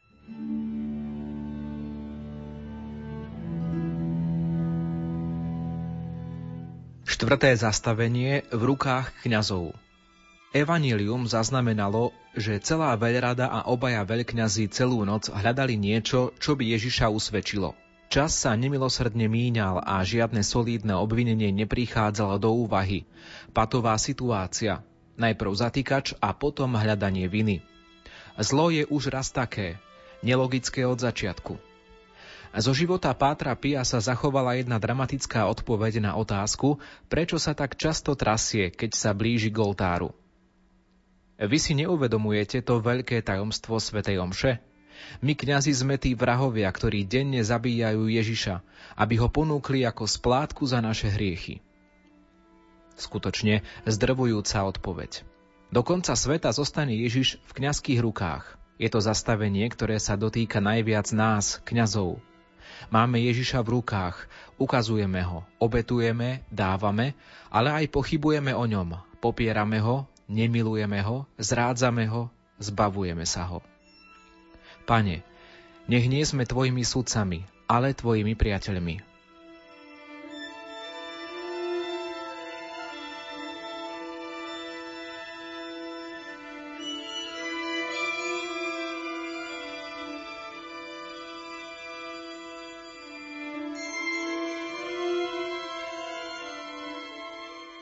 Štvrté 7.06 7.54
zastavenie 7.54 8.42
v 8.50 8.62
rukách 8.62 9.22
kňazov. 9.22 9.87
Evanílium 10.48 11.28
zaznamenalo, 11.28 12.16
že 12.32 12.56
celá 12.64 12.96
veľrada 12.96 13.52
a 13.52 13.68
obaja 13.68 14.00
veľkňazi 14.00 14.72
celú 14.72 15.04
noc 15.04 15.28
hľadali 15.28 15.76
niečo, 15.76 16.32
čo 16.40 16.56
by 16.56 16.72
Ježiša 16.72 17.12
usvedčilo. 17.12 17.76
Čas 18.08 18.32
sa 18.32 18.56
nemilosrdne 18.56 19.28
míňal 19.28 19.84
a 19.84 20.00
žiadne 20.00 20.40
solídne 20.40 20.96
obvinenie 20.96 21.52
neprichádzalo 21.52 22.40
do 22.40 22.64
úvahy. 22.64 23.04
Patová 23.52 24.00
situácia. 24.00 24.80
Najprv 25.20 25.52
zatýkač 25.52 26.16
a 26.16 26.32
potom 26.32 26.80
hľadanie 26.80 27.28
viny. 27.28 27.60
Zlo 28.40 28.72
je 28.72 28.88
už 28.88 29.12
raz 29.12 29.28
také, 29.28 29.76
nelogické 30.24 30.88
od 30.88 30.96
začiatku. 30.96 31.60
Zo 32.56 32.72
života 32.72 33.12
Pátra 33.12 33.52
Pia 33.52 33.84
sa 33.84 34.00
zachovala 34.00 34.56
jedna 34.56 34.80
dramatická 34.80 35.44
odpoveď 35.44 36.00
na 36.00 36.16
otázku, 36.16 36.80
prečo 37.12 37.36
sa 37.36 37.52
tak 37.52 37.76
často 37.76 38.16
trasie, 38.16 38.72
keď 38.72 38.96
sa 38.96 39.12
blíži 39.12 39.52
k 39.52 39.60
oltáru. 39.60 40.16
Vy 41.38 41.58
si 41.62 41.72
neuvedomujete 41.78 42.66
to 42.66 42.82
veľké 42.82 43.22
tajomstvo 43.22 43.78
Svetej 43.78 44.18
Omše? 44.18 44.58
My 45.22 45.38
kňazi 45.38 45.70
sme 45.70 45.94
tí 45.94 46.18
vrahovia, 46.18 46.66
ktorí 46.66 47.06
denne 47.06 47.38
zabíjajú 47.46 48.10
Ježiša, 48.10 48.58
aby 48.98 49.14
ho 49.22 49.30
ponúkli 49.30 49.86
ako 49.86 50.10
splátku 50.10 50.66
za 50.66 50.82
naše 50.82 51.06
hriechy. 51.06 51.62
Skutočne 52.98 53.62
zdrvujúca 53.86 54.66
odpoveď. 54.66 55.22
Do 55.70 55.86
konca 55.86 56.18
sveta 56.18 56.50
zostane 56.50 56.98
Ježiš 56.98 57.38
v 57.46 57.52
kňazských 57.62 58.02
rukách. 58.02 58.58
Je 58.82 58.90
to 58.90 58.98
zastavenie, 58.98 59.70
ktoré 59.70 60.02
sa 60.02 60.18
dotýka 60.18 60.58
najviac 60.58 61.14
nás, 61.14 61.62
kňazov, 61.62 62.18
Máme 62.88 63.18
Ježiša 63.20 63.60
v 63.66 63.80
rukách, 63.80 64.16
ukazujeme 64.56 65.20
ho, 65.26 65.42
obetujeme, 65.58 66.46
dávame, 66.48 67.18
ale 67.50 67.74
aj 67.74 67.90
pochybujeme 67.92 68.54
o 68.54 68.64
ňom, 68.64 68.96
popierame 69.18 69.82
ho, 69.82 70.06
nemilujeme 70.28 71.00
ho, 71.02 71.24
zrádzame 71.40 72.04
ho, 72.06 72.28
zbavujeme 72.60 73.24
sa 73.24 73.48
ho. 73.48 73.64
Pane, 74.84 75.24
nech 75.88 76.04
nie 76.04 76.22
sme 76.22 76.44
Tvojimi 76.44 76.84
sudcami, 76.84 77.48
ale 77.64 77.96
Tvojimi 77.96 78.36
priateľmi. 78.36 79.08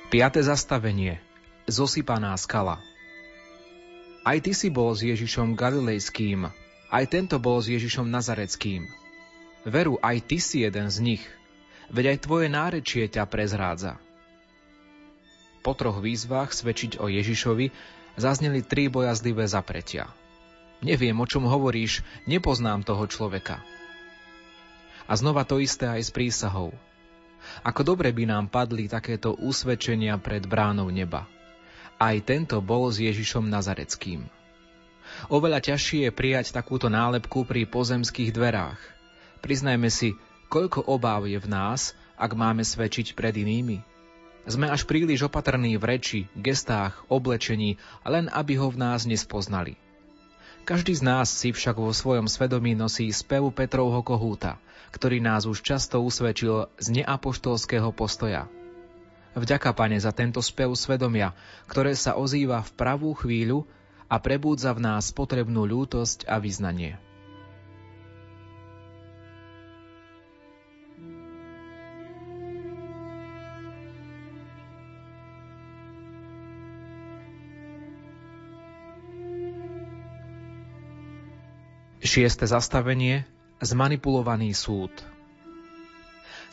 Piaté 0.06 0.40
zastavenie. 0.40 1.25
Zosypaná 1.66 2.30
skala. 2.38 2.78
Aj 4.22 4.38
ty 4.38 4.54
si 4.54 4.70
bol 4.70 4.94
s 4.94 5.02
Ježišom 5.02 5.58
Galilejským, 5.58 6.46
aj 6.94 7.04
tento 7.10 7.42
bol 7.42 7.58
s 7.58 7.66
Ježišom 7.66 8.06
Nazareckým. 8.06 8.86
Veru, 9.66 9.98
aj 9.98 10.22
ty 10.30 10.38
si 10.38 10.62
jeden 10.62 10.86
z 10.86 10.98
nich, 11.02 11.24
veď 11.90 12.14
aj 12.14 12.18
tvoje 12.22 12.46
nárečie 12.46 13.10
ťa 13.10 13.26
prezrádza. 13.26 13.98
Po 15.66 15.74
troch 15.74 15.98
výzvach 15.98 16.54
svedčiť 16.54 17.02
o 17.02 17.10
Ježišovi 17.10 17.74
zazneli 18.14 18.62
tri 18.62 18.86
bojazlivé 18.86 19.50
zapretia. 19.50 20.06
Neviem, 20.86 21.18
o 21.18 21.26
čom 21.26 21.50
hovoríš, 21.50 22.06
nepoznám 22.30 22.86
toho 22.86 23.10
človeka. 23.10 23.58
A 25.10 25.12
znova 25.18 25.42
to 25.42 25.58
isté 25.58 25.90
aj 25.90 26.02
s 26.06 26.10
prísahou– 26.14 26.70
ako 27.62 27.94
dobre 27.94 28.10
by 28.10 28.24
nám 28.26 28.44
padli 28.50 28.90
takéto 28.90 29.34
usvedčenia 29.38 30.18
pred 30.18 30.44
bránou 30.44 30.90
neba. 30.90 31.26
Aj 31.96 32.16
tento 32.20 32.60
bol 32.60 32.92
s 32.92 33.00
Ježišom 33.00 33.48
Nazareckým. 33.48 34.28
Oveľa 35.32 35.64
ťažšie 35.64 36.08
je 36.08 36.12
prijať 36.12 36.52
takúto 36.52 36.92
nálepku 36.92 37.48
pri 37.48 37.64
pozemských 37.64 38.36
dverách. 38.36 38.76
Priznajme 39.40 39.88
si, 39.88 40.12
koľko 40.52 40.84
obáv 40.84 41.24
je 41.24 41.40
v 41.40 41.48
nás, 41.48 41.96
ak 42.20 42.36
máme 42.36 42.60
svedčiť 42.60 43.16
pred 43.16 43.32
inými. 43.32 43.80
Sme 44.44 44.68
až 44.68 44.84
príliš 44.84 45.24
opatrní 45.24 45.80
v 45.80 45.84
reči, 45.88 46.20
gestách, 46.36 47.00
oblečení, 47.08 47.80
len 48.04 48.28
aby 48.28 48.60
ho 48.60 48.68
v 48.68 48.76
nás 48.76 49.08
nespoznali. 49.08 49.80
Každý 50.68 50.98
z 50.98 51.02
nás 51.06 51.30
si 51.32 51.54
však 51.54 51.78
vo 51.78 51.94
svojom 51.94 52.28
svedomí 52.28 52.76
nosí 52.76 53.08
spev 53.08 53.48
Petrovho 53.54 54.02
kohúta, 54.04 54.58
ktorý 54.92 55.22
nás 55.22 55.48
už 55.48 55.64
často 55.64 56.02
usvedčil 56.02 56.68
z 56.76 56.86
neapoštolského 57.02 57.88
postoja. 57.94 58.50
Vďaka, 59.36 59.76
Pane, 59.76 60.00
za 60.00 60.16
tento 60.16 60.40
spev 60.40 60.72
svedomia, 60.72 61.36
ktoré 61.68 61.92
sa 61.92 62.16
ozýva 62.16 62.64
v 62.64 62.72
pravú 62.72 63.12
chvíľu 63.12 63.68
a 64.08 64.16
prebúdza 64.16 64.72
v 64.72 64.80
nás 64.80 65.12
potrebnú 65.12 65.68
ľútosť 65.68 66.24
a 66.24 66.40
vyznanie. 66.40 66.96
Šieste 82.00 82.48
zastavenie 82.48 83.28
Zmanipulovaný 83.60 84.56
súd 84.56 85.15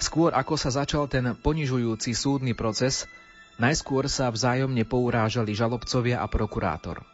Skôr 0.04 0.36
ako 0.36 0.60
sa 0.60 0.68
začal 0.68 1.08
ten 1.08 1.32
ponižujúci 1.32 2.12
súdny 2.12 2.52
proces, 2.52 3.08
najskôr 3.56 4.12
sa 4.12 4.28
vzájomne 4.28 4.84
pourážali 4.84 5.56
žalobcovia 5.56 6.20
a 6.20 6.28
prokurátor. 6.28 7.08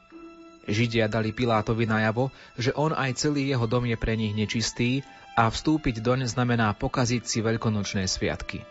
Židia 0.65 1.05
dali 1.05 1.29
Pilátovi 1.29 1.85
najavo, 1.85 2.33
že 2.57 2.73
on 2.73 2.89
aj 2.97 3.21
celý 3.21 3.53
jeho 3.53 3.69
dom 3.69 3.85
je 3.85 3.93
pre 3.93 4.17
nich 4.17 4.33
nečistý 4.33 5.05
a 5.37 5.53
vstúpiť 5.53 6.01
doň 6.01 6.33
znamená 6.33 6.73
pokaziť 6.73 7.29
si 7.29 7.45
veľkonočné 7.45 8.09
sviatky. 8.09 8.65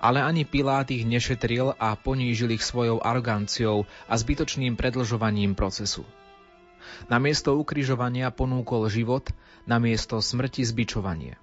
Ale 0.00 0.24
ani 0.24 0.48
Pilát 0.48 0.88
ich 0.88 1.04
nešetril 1.04 1.76
a 1.76 1.92
ponížil 2.00 2.56
ich 2.56 2.64
svojou 2.64 3.04
aroganciou 3.04 3.84
a 4.08 4.16
zbytočným 4.16 4.72
predlžovaním 4.72 5.52
procesu. 5.52 6.08
Namiesto 7.12 7.60
ukrižovania 7.60 8.32
ponúkol 8.32 8.88
život, 8.88 9.28
namiesto 9.68 10.24
smrti 10.24 10.64
zbičovanie. 10.64 11.36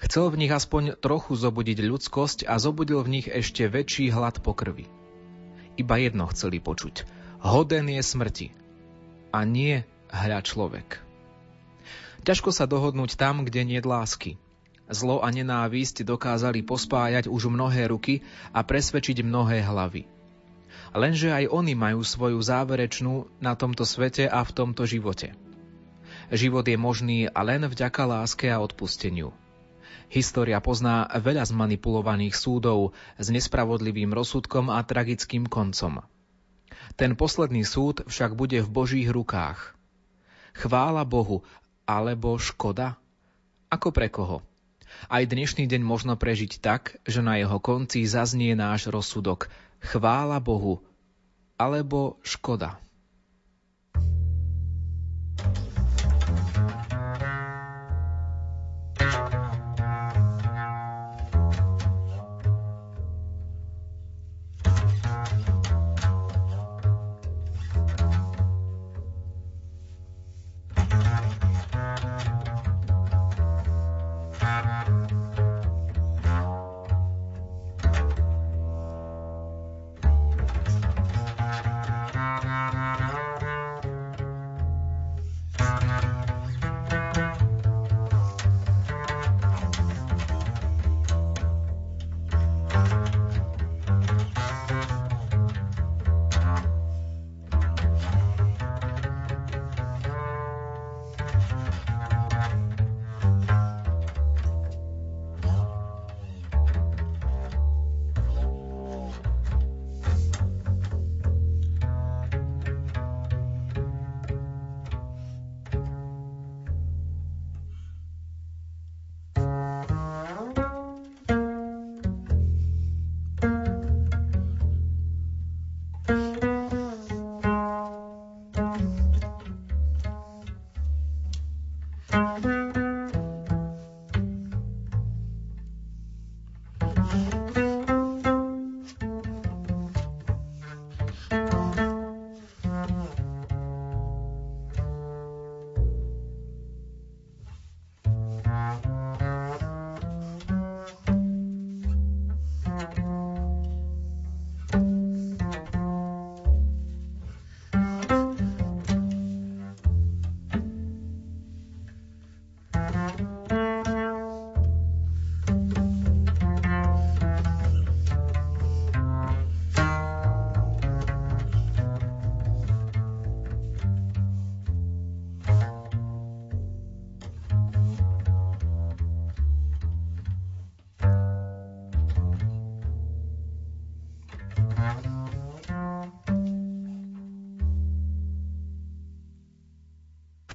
Chcel 0.00 0.32
v 0.32 0.40
nich 0.40 0.52
aspoň 0.52 0.96
trochu 0.96 1.36
zobudiť 1.36 1.84
ľudskosť 1.84 2.48
a 2.48 2.56
zobudil 2.56 3.04
v 3.04 3.20
nich 3.20 3.26
ešte 3.28 3.68
väčší 3.68 4.08
hlad 4.08 4.40
po 4.40 4.56
krvi. 4.56 4.88
Iba 5.76 6.00
jedno 6.00 6.24
chceli 6.32 6.56
počuť. 6.56 7.04
Hoden 7.44 7.92
je 7.92 8.00
smrti. 8.00 8.48
A 9.30 9.44
nie 9.44 9.84
hľa 10.08 10.40
človek. 10.40 11.04
Ťažko 12.24 12.52
sa 12.52 12.64
dohodnúť 12.68 13.16
tam, 13.16 13.44
kde 13.44 13.64
nie 13.64 13.80
lásky. 13.80 14.36
Zlo 14.90 15.22
a 15.22 15.28
nenávisť 15.30 16.02
dokázali 16.02 16.66
pospájať 16.66 17.30
už 17.30 17.46
mnohé 17.46 17.88
ruky 17.88 18.26
a 18.50 18.66
presvedčiť 18.66 19.22
mnohé 19.22 19.62
hlavy. 19.62 20.04
Lenže 20.90 21.30
aj 21.30 21.46
oni 21.46 21.78
majú 21.78 22.02
svoju 22.02 22.42
záverečnú 22.42 23.30
na 23.38 23.54
tomto 23.54 23.86
svete 23.86 24.26
a 24.26 24.42
v 24.42 24.50
tomto 24.50 24.84
živote. 24.90 25.38
Život 26.34 26.66
je 26.66 26.74
možný 26.74 27.18
a 27.30 27.40
len 27.46 27.62
vďaka 27.62 28.02
láske 28.02 28.50
a 28.50 28.58
odpusteniu. 28.58 29.30
História 30.10 30.58
pozná 30.58 31.06
veľa 31.06 31.46
zmanipulovaných 31.46 32.34
súdov 32.34 32.98
s 33.14 33.30
nespravodlivým 33.30 34.10
rozsudkom 34.10 34.66
a 34.66 34.82
tragickým 34.82 35.46
koncom. 35.46 36.02
Ten 36.98 37.14
posledný 37.14 37.62
súd 37.62 38.02
však 38.10 38.34
bude 38.34 38.58
v 38.58 38.68
Božích 38.68 39.06
rukách. 39.06 39.78
chvála 40.50 41.06
Bohu 41.06 41.46
alebo 41.86 42.42
škoda? 42.42 42.98
Ako 43.70 43.94
pre 43.94 44.10
koho? 44.10 44.42
Aj 45.06 45.22
dnešný 45.22 45.70
deň 45.70 45.86
možno 45.86 46.18
prežiť 46.18 46.58
tak, 46.58 46.98
že 47.06 47.22
na 47.22 47.38
jeho 47.38 47.62
konci 47.62 48.02
zaznie 48.02 48.58
náš 48.58 48.90
rozsudok. 48.90 49.46
Chvála 49.78 50.42
Bohu 50.42 50.82
alebo 51.54 52.18
škoda. 52.26 52.82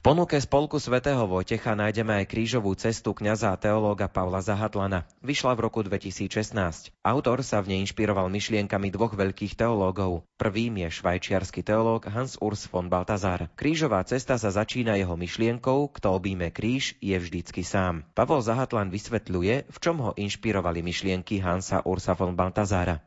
Ponuke 0.06 0.38
spolku 0.38 0.78
svätého 0.78 1.26
Vojtecha 1.26 1.74
nájdeme 1.74 2.22
aj 2.22 2.30
krížovú 2.30 2.78
cestu 2.78 3.18
kňaza 3.18 3.50
a 3.50 3.58
teológa 3.58 4.06
Pavla 4.06 4.38
Zahatlana. 4.38 5.10
Vyšla 5.26 5.58
v 5.58 5.66
roku 5.66 5.82
2016. 5.82 6.94
Autor 7.02 7.42
sa 7.42 7.58
v 7.66 7.74
nej 7.74 7.80
inšpiroval 7.90 8.30
myšlienkami 8.30 8.94
dvoch 8.94 9.18
veľkých 9.18 9.58
teológov. 9.58 10.22
Prvým 10.38 10.86
je 10.86 10.94
švajčiarsky 10.94 11.66
teológ 11.66 12.06
Hans 12.06 12.38
Urs 12.38 12.70
von 12.70 12.86
Baltazar. 12.86 13.50
Krížová 13.58 14.06
cesta 14.06 14.38
sa 14.38 14.54
začína 14.54 14.94
jeho 14.94 15.18
myšlienkou, 15.18 15.90
kto 15.98 16.08
obíme 16.14 16.54
kríž, 16.54 17.02
je 17.02 17.18
vždycky 17.18 17.66
sám. 17.66 18.06
Pavol 18.14 18.46
Zahatlan 18.46 18.94
vysvetľuje, 18.94 19.74
v 19.74 19.78
čom 19.82 20.06
ho 20.06 20.14
inšpirovali 20.14 20.86
myšlienky 20.86 21.42
Hansa 21.42 21.82
Ursa 21.82 22.14
von 22.14 22.38
Baltazára. 22.38 23.02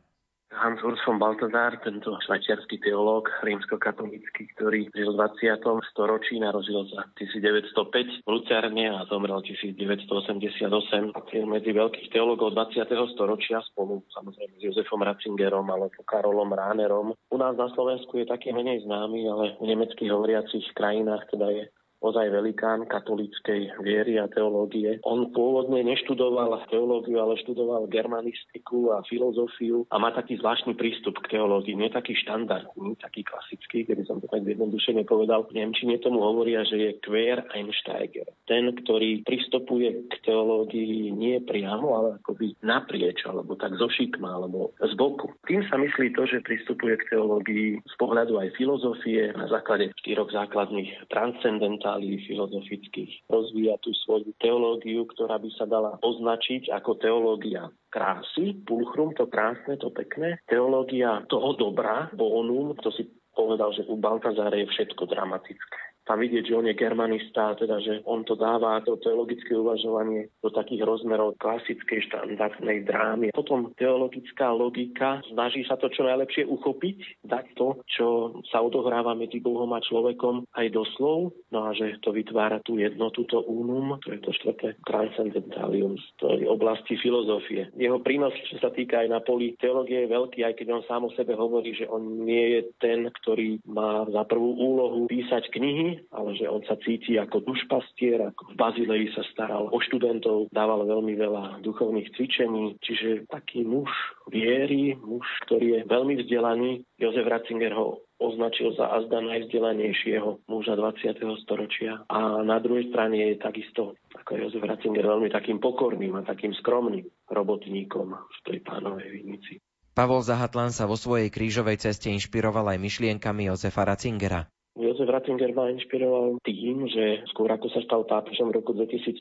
Hans 0.59 0.83
Urs 0.83 0.99
von 1.07 1.15
Balthasar, 1.23 1.79
tento 1.79 2.19
švajčiarsky 2.19 2.83
teológ 2.83 3.31
rímsko-katolícky, 3.47 4.51
ktorý 4.59 4.91
žil 4.91 5.15
v 5.15 5.31
20. 5.39 5.55
storočí, 5.95 6.35
narodil 6.35 6.83
sa 6.91 7.07
1905 7.15 8.27
v 8.27 8.27
Luciarne 8.27 8.91
a 8.91 9.07
zomrel 9.07 9.39
1988. 9.39 11.15
Patril 11.15 11.47
medzi 11.47 11.71
veľkých 11.71 12.11
teológov 12.11 12.59
20. 12.59 12.91
storočia 13.15 13.63
spolu 13.71 14.03
samozrejme 14.11 14.59
s 14.59 14.63
Jozefom 14.67 14.99
Ratzingerom 14.99 15.63
alebo 15.71 16.03
Karolom 16.03 16.51
Ránerom. 16.51 17.15
U 17.15 17.37
nás 17.39 17.55
na 17.55 17.71
Slovensku 17.71 18.19
je 18.19 18.27
taký 18.27 18.51
menej 18.51 18.83
známy, 18.83 19.31
ale 19.31 19.55
v 19.63 19.63
nemeckých 19.63 20.11
hovoriacich 20.11 20.75
krajinách 20.75 21.23
teda 21.31 21.55
je 21.55 21.63
ozaj 21.99 22.31
velikán 22.31 22.87
katolíckej 22.87 23.75
viery 23.83 24.19
a 24.19 24.31
teológie. 24.31 25.03
On 25.03 25.29
pôvodne 25.35 25.83
neštudoval 25.83 26.59
teológiu, 26.69 27.19
ale 27.19 27.35
študoval 27.41 27.89
germanistiku 27.91 28.93
a 28.95 29.03
filozofiu 29.03 29.83
a 29.89 29.99
má 29.99 30.13
taký 30.15 30.37
zvláštny 30.39 30.77
prístup 30.77 31.19
k 31.25 31.35
teológii, 31.35 31.75
nie 31.75 31.89
taký 31.91 32.15
štandardný, 32.15 32.95
taký 33.01 33.25
klasický, 33.25 33.83
keby 33.83 34.05
som 34.05 34.21
to 34.21 34.29
tak 34.29 34.45
jednoduše 34.45 34.93
nepovedal. 34.95 35.49
V 35.49 35.57
Nemčine 35.57 35.99
tomu 35.99 36.21
hovoria, 36.23 36.63
že 36.63 36.77
je 36.77 36.91
queer 37.03 37.43
Einsteiger. 37.51 38.29
Ten, 38.45 38.71
ktorý 38.71 39.25
pristupuje 39.25 40.07
k 40.07 40.15
teológii 40.23 41.11
nie 41.11 41.41
priamo, 41.43 41.97
ale 41.97 42.09
akoby 42.21 42.55
naprieč, 42.61 43.25
alebo 43.25 43.57
tak 43.57 43.75
zo 43.75 43.89
šikma, 43.89 44.39
alebo 44.39 44.71
z 44.77 44.93
boku. 44.95 45.33
Tým 45.49 45.65
sa 45.67 45.81
myslí 45.81 46.13
to, 46.13 46.29
že 46.29 46.45
pristupuje 46.45 46.95
k 47.01 47.17
teológii 47.17 47.81
z 47.81 47.95
pohľadu 47.97 48.37
aj 48.37 48.55
filozofie 48.55 49.33
na 49.33 49.49
základe 49.49 49.91
štyroch 50.05 50.29
základných 50.29 51.09
transcendentálnych 51.09 51.88
kapitálií 51.89 52.21
filozofických. 52.29 53.11
Rozvíja 53.25 53.81
tú 53.81 53.89
svoju 54.05 54.29
teológiu, 54.37 55.09
ktorá 55.09 55.41
by 55.41 55.49
sa 55.57 55.65
dala 55.65 55.97
označiť 56.05 56.69
ako 56.69 57.01
teológia 57.01 57.73
krásy, 57.89 58.53
pulchrum, 58.61 59.17
to 59.17 59.25
krásne, 59.25 59.73
to 59.81 59.89
pekné, 59.89 60.37
teológia 60.45 61.25
toho 61.25 61.57
dobra, 61.57 62.13
bonum, 62.13 62.77
to 62.77 62.93
si 62.93 63.09
povedal, 63.33 63.73
že 63.73 63.87
u 63.89 63.97
Baltazáre 63.97 64.61
je 64.61 64.67
všetko 64.69 65.09
dramatické 65.09 65.88
tam 66.09 66.25
vidieť, 66.25 66.49
že 66.49 66.57
on 66.57 66.65
je 66.65 66.73
germanista, 66.73 67.53
teda 67.53 67.77
že 67.85 68.01
on 68.09 68.25
to 68.25 68.33
dáva, 68.33 68.81
to 68.81 68.97
teologické 68.97 69.53
uvažovanie 69.53 70.33
do 70.41 70.49
takých 70.49 70.81
rozmerov 70.81 71.37
klasickej 71.37 72.09
štandardnej 72.09 72.81
drámy. 72.89 73.29
Potom 73.29 73.69
teologická 73.77 74.49
logika 74.49 75.21
snaží 75.29 75.61
sa 75.69 75.77
to 75.77 75.85
čo 75.93 76.09
najlepšie 76.09 76.49
uchopiť, 76.49 77.21
dať 77.29 77.45
to, 77.53 77.77
čo 77.85 78.07
sa 78.49 78.65
odohráva 78.65 79.13
medzi 79.13 79.37
Bohom 79.37 79.69
a 79.77 79.85
človekom 79.85 80.49
aj 80.57 80.73
doslov, 80.73 81.29
no 81.53 81.69
a 81.69 81.77
že 81.77 82.01
to 82.01 82.09
vytvára 82.09 82.57
tú 82.65 82.81
jednotu, 82.81 83.29
to 83.29 83.45
unum, 83.45 84.01
to 84.01 84.17
je 84.17 84.19
to 84.25 84.33
štvrté 84.33 84.81
transcendentalium 84.89 85.93
z 85.93 86.05
tej 86.17 86.49
oblasti 86.49 86.97
filozofie. 86.97 87.69
Jeho 87.77 88.01
prínos, 88.01 88.33
čo 88.49 88.57
sa 88.57 88.73
týka 88.73 89.05
aj 89.05 89.13
na 89.13 89.21
poli 89.21 89.53
teológie, 89.61 90.09
je 90.09 90.13
veľký, 90.17 90.41
aj 90.41 90.57
keď 90.57 90.67
on 90.73 90.83
sám 90.89 91.05
o 91.05 91.13
sebe 91.13 91.37
hovorí, 91.37 91.77
že 91.77 91.85
on 91.85 92.25
nie 92.25 92.57
je 92.57 92.61
ten, 92.81 93.05
ktorý 93.05 93.61
má 93.69 94.09
za 94.09 94.25
prvú 94.25 94.57
úlohu 94.57 95.05
písať 95.05 95.53
knihy, 95.53 95.98
ale 96.09 96.35
že 96.39 96.47
on 96.47 96.63
sa 96.65 96.79
cíti 96.79 97.19
ako 97.19 97.43
dušpastier, 97.43 98.31
ako 98.31 98.53
v 98.53 98.55
Bazileji 98.55 99.07
sa 99.13 99.23
staral 99.31 99.67
o 99.69 99.77
študentov, 99.77 100.49
dával 100.49 100.87
veľmi 100.87 101.13
veľa 101.15 101.43
duchovných 101.65 102.11
cvičení, 102.15 102.79
čiže 102.81 103.29
taký 103.29 103.67
muž 103.67 103.89
viery, 104.31 104.95
muž, 104.99 105.25
ktorý 105.49 105.67
je 105.75 105.81
veľmi 105.89 106.13
vzdelaný. 106.23 106.71
Jozef 106.99 107.25
Ratzinger 107.25 107.73
ho 107.75 108.03
označil 108.19 108.75
za 108.75 108.91
azda 108.91 109.23
najvzdelanejšieho 109.23 110.51
muža 110.51 110.75
20. 110.75 111.23
storočia. 111.39 112.03
A 112.11 112.43
na 112.43 112.59
druhej 112.59 112.91
strane 112.91 113.31
je 113.31 113.39
takisto, 113.39 113.95
ako 114.11 114.31
Jozef 114.35 114.63
Ratzinger, 114.63 115.07
veľmi 115.07 115.31
takým 115.31 115.63
pokorným 115.63 116.19
a 116.19 116.27
takým 116.27 116.51
skromným 116.51 117.07
robotníkom 117.31 118.07
v 118.11 118.37
tej 118.43 118.59
pánovej 118.59 119.07
vinici. 119.15 119.63
Pavol 119.95 120.23
Zahatlan 120.23 120.71
sa 120.71 120.87
vo 120.87 120.95
svojej 120.95 121.27
krížovej 121.27 121.81
ceste 121.81 122.07
inšpiroval 122.11 122.75
aj 122.75 122.79
myšlienkami 122.79 123.51
Jozefa 123.51 123.83
Ratzingera. 123.83 124.47
Jozef 124.79 125.11
Ratzinger 125.11 125.51
ma 125.51 125.67
inšpiroval 125.75 126.39
tým, 126.47 126.87
že 126.87 127.27
skôr 127.35 127.51
ako 127.51 127.67
sa 127.67 127.83
stal 127.83 128.07
pápežom 128.07 128.47
v 128.47 128.63
roku 128.63 128.71
2005, 128.71 129.19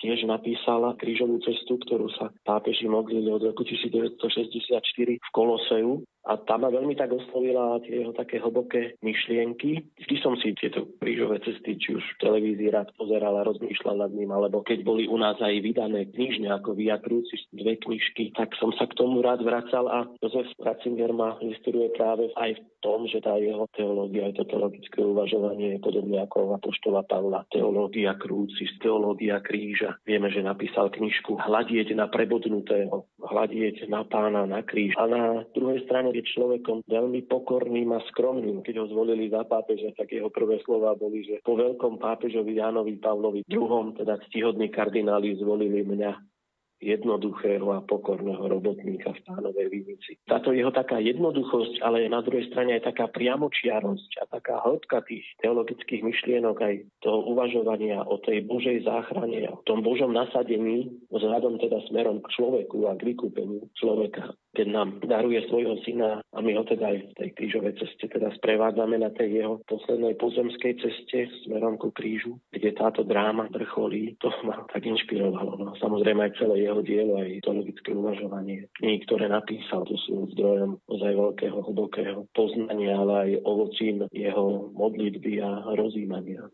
tiež 0.00 0.24
napísala 0.24 0.96
krížovú 0.96 1.44
cestu, 1.44 1.76
ktorú 1.76 2.08
sa 2.16 2.32
pápeži 2.48 2.88
modlili 2.88 3.28
od 3.28 3.44
roku 3.44 3.68
1964 3.68 4.80
v 5.20 5.28
Koloseu 5.36 6.00
a 6.24 6.40
tá 6.40 6.56
ma 6.56 6.72
veľmi 6.72 6.96
tak 6.96 7.12
oslovila 7.12 7.76
tie 7.84 8.00
jeho 8.00 8.16
také 8.16 8.40
hlboké 8.40 8.96
myšlienky. 9.04 9.84
Vždy 10.00 10.16
som 10.24 10.34
si 10.40 10.56
tieto 10.56 10.88
krížové 10.96 11.44
cesty, 11.44 11.76
či 11.76 11.92
už 11.92 12.04
v 12.04 12.20
televízii 12.24 12.72
rád 12.72 12.88
pozeral 12.96 13.36
a 13.36 13.46
rozmýšľal 13.46 14.08
nad 14.08 14.12
ním, 14.16 14.32
alebo 14.32 14.64
keď 14.64 14.80
boli 14.82 15.04
u 15.04 15.20
nás 15.20 15.36
aj 15.36 15.60
vydané 15.60 16.08
knižne 16.08 16.48
ako 16.48 16.72
Via 16.74 16.96
dve 16.98 17.76
knižky, 17.78 18.32
tak 18.34 18.56
som 18.56 18.72
sa 18.74 18.88
k 18.88 18.96
tomu 18.96 19.20
rád 19.20 19.44
vracal 19.44 19.86
a 19.86 20.08
Jozef 20.24 20.48
Ratzinger 20.58 21.12
ma 21.12 21.36
inspiruje 21.44 21.92
práve 21.94 22.32
aj 22.34 22.56
v 22.56 22.62
tom, 22.80 23.04
že 23.08 23.20
tá 23.20 23.36
jeho 23.36 23.68
teológia, 23.76 24.28
aj 24.28 24.40
to 24.40 24.44
teologické 24.48 25.00
uvažovanie 25.00 25.76
je 25.76 25.80
podobne 25.80 26.20
ako 26.24 26.56
Apoštola 26.56 27.04
Pavla. 27.08 27.44
Teológia 27.52 28.16
Crucis, 28.20 28.72
teológia 28.80 29.40
kríža. 29.40 29.96
Vieme, 30.04 30.28
že 30.28 30.44
napísal 30.44 30.92
knižku 30.92 31.36
Hľadieť 31.40 31.96
na 31.96 32.08
prebodnutého, 32.08 33.08
hľadieť 33.24 33.88
na 33.88 34.04
pána 34.04 34.44
na 34.44 34.60
kríž. 34.60 34.92
A 35.00 35.08
na 35.08 35.24
druhej 35.56 35.84
strane 35.88 36.12
je 36.12 36.24
človekom 36.24 36.84
veľmi 36.84 37.24
pokorným 37.26 37.92
a 37.96 38.00
skromným. 38.12 38.60
Keď 38.60 38.84
ho 38.84 38.86
zvolili 38.92 39.32
za 39.32 39.44
pápeža, 39.48 39.96
tak 39.96 40.12
jeho 40.12 40.28
prvé 40.28 40.60
slova 40.62 40.92
boli, 40.94 41.24
že 41.24 41.40
po 41.40 41.56
veľkom 41.56 41.98
pápežovi 41.98 42.60
Jánovi 42.60 43.00
Pavlovi 43.00 43.42
II, 43.48 43.96
teda 43.96 44.20
ctihodní 44.28 44.68
kardináli 44.68 45.36
zvolili 45.40 45.82
mňa 45.84 46.33
jednoduchého 46.82 47.70
a 47.74 47.84
pokorného 47.84 48.44
robotníka 48.48 49.14
v 49.14 49.20
pánovej 49.26 49.66
vinici. 49.70 50.18
Táto 50.26 50.50
jeho 50.50 50.70
taká 50.74 50.98
jednoduchosť, 50.98 51.80
ale 51.80 52.06
na 52.10 52.20
druhej 52.20 52.50
strane 52.50 52.76
aj 52.78 52.94
taká 52.94 53.06
priamočiarosť 53.10 54.10
a 54.20 54.24
taká 54.28 54.62
hĺbka 54.64 55.04
tých 55.06 55.24
teologických 55.40 56.02
myšlienok, 56.02 56.56
aj 56.60 56.74
toho 57.00 57.30
uvažovania 57.30 58.02
o 58.04 58.20
tej 58.20 58.44
Božej 58.44 58.84
záchrane 58.84 59.48
a 59.48 59.54
o 59.54 59.64
tom 59.64 59.80
Božom 59.80 60.12
nasadení 60.12 60.92
vzhľadom 61.10 61.60
teda 61.62 61.82
smerom 61.88 62.20
k 62.24 62.32
človeku 62.34 62.90
a 62.90 62.96
k 62.98 63.14
vykúpeniu 63.14 63.68
človeka 63.78 64.34
keď 64.54 64.66
nám 64.70 64.88
daruje 65.02 65.42
svojho 65.50 65.74
syna 65.82 66.22
a 66.22 66.38
my 66.38 66.54
ho 66.54 66.62
teda 66.62 66.94
aj 66.94 66.98
v 67.02 67.12
tej 67.18 67.28
krížovej 67.34 67.74
ceste 67.82 68.06
teda 68.06 68.30
sprevádzame 68.38 69.02
na 69.02 69.10
tej 69.10 69.42
jeho 69.42 69.54
poslednej 69.66 70.14
pozemskej 70.14 70.78
ceste 70.78 71.26
smerom 71.42 71.74
ku 71.76 71.90
krížu, 71.90 72.38
kde 72.54 72.70
táto 72.78 73.02
dráma 73.02 73.50
vrcholí, 73.50 74.14
to 74.22 74.30
ma 74.46 74.62
tak 74.70 74.86
inšpirovalo. 74.86 75.58
No, 75.58 75.70
samozrejme 75.82 76.30
aj 76.30 76.38
celé 76.38 76.63
jeho 76.64 76.80
dielo, 76.80 77.20
aj 77.20 77.44
to 77.44 77.50
logické 77.52 77.90
uvažovanie 77.92 78.66
kníh, 78.80 79.04
ktoré 79.04 79.28
napísal, 79.28 79.84
to 79.84 79.96
sú 80.08 80.28
zdrojom 80.34 80.80
ozaj 80.88 81.12
veľkého, 81.12 81.58
hlbokého 81.60 82.20
poznania, 82.32 82.98
ale 82.98 83.12
aj 83.14 83.30
ovocím 83.44 83.96
jeho 84.10 84.72
modlitby 84.72 85.32
a 85.44 85.50
rozímania. 85.76 86.48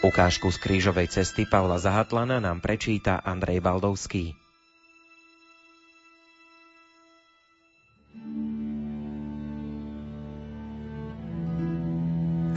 Ukážku 0.00 0.48
z 0.48 0.56
krížovej 0.64 1.12
cesty 1.12 1.44
Pavla 1.44 1.76
Zahatlana 1.76 2.40
nám 2.40 2.64
prečíta 2.64 3.20
Andrej 3.20 3.60
Baldovský. 3.60 4.39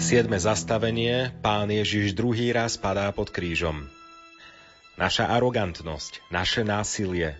Siedme 0.03 0.35
zastavenie, 0.35 1.31
pán 1.39 1.71
Ježiš 1.71 2.11
druhý 2.11 2.51
raz 2.51 2.75
padá 2.75 3.07
pod 3.15 3.31
krížom. 3.31 3.87
Naša 4.99 5.31
arogantnosť, 5.31 6.27
naše 6.27 6.67
násilie, 6.67 7.39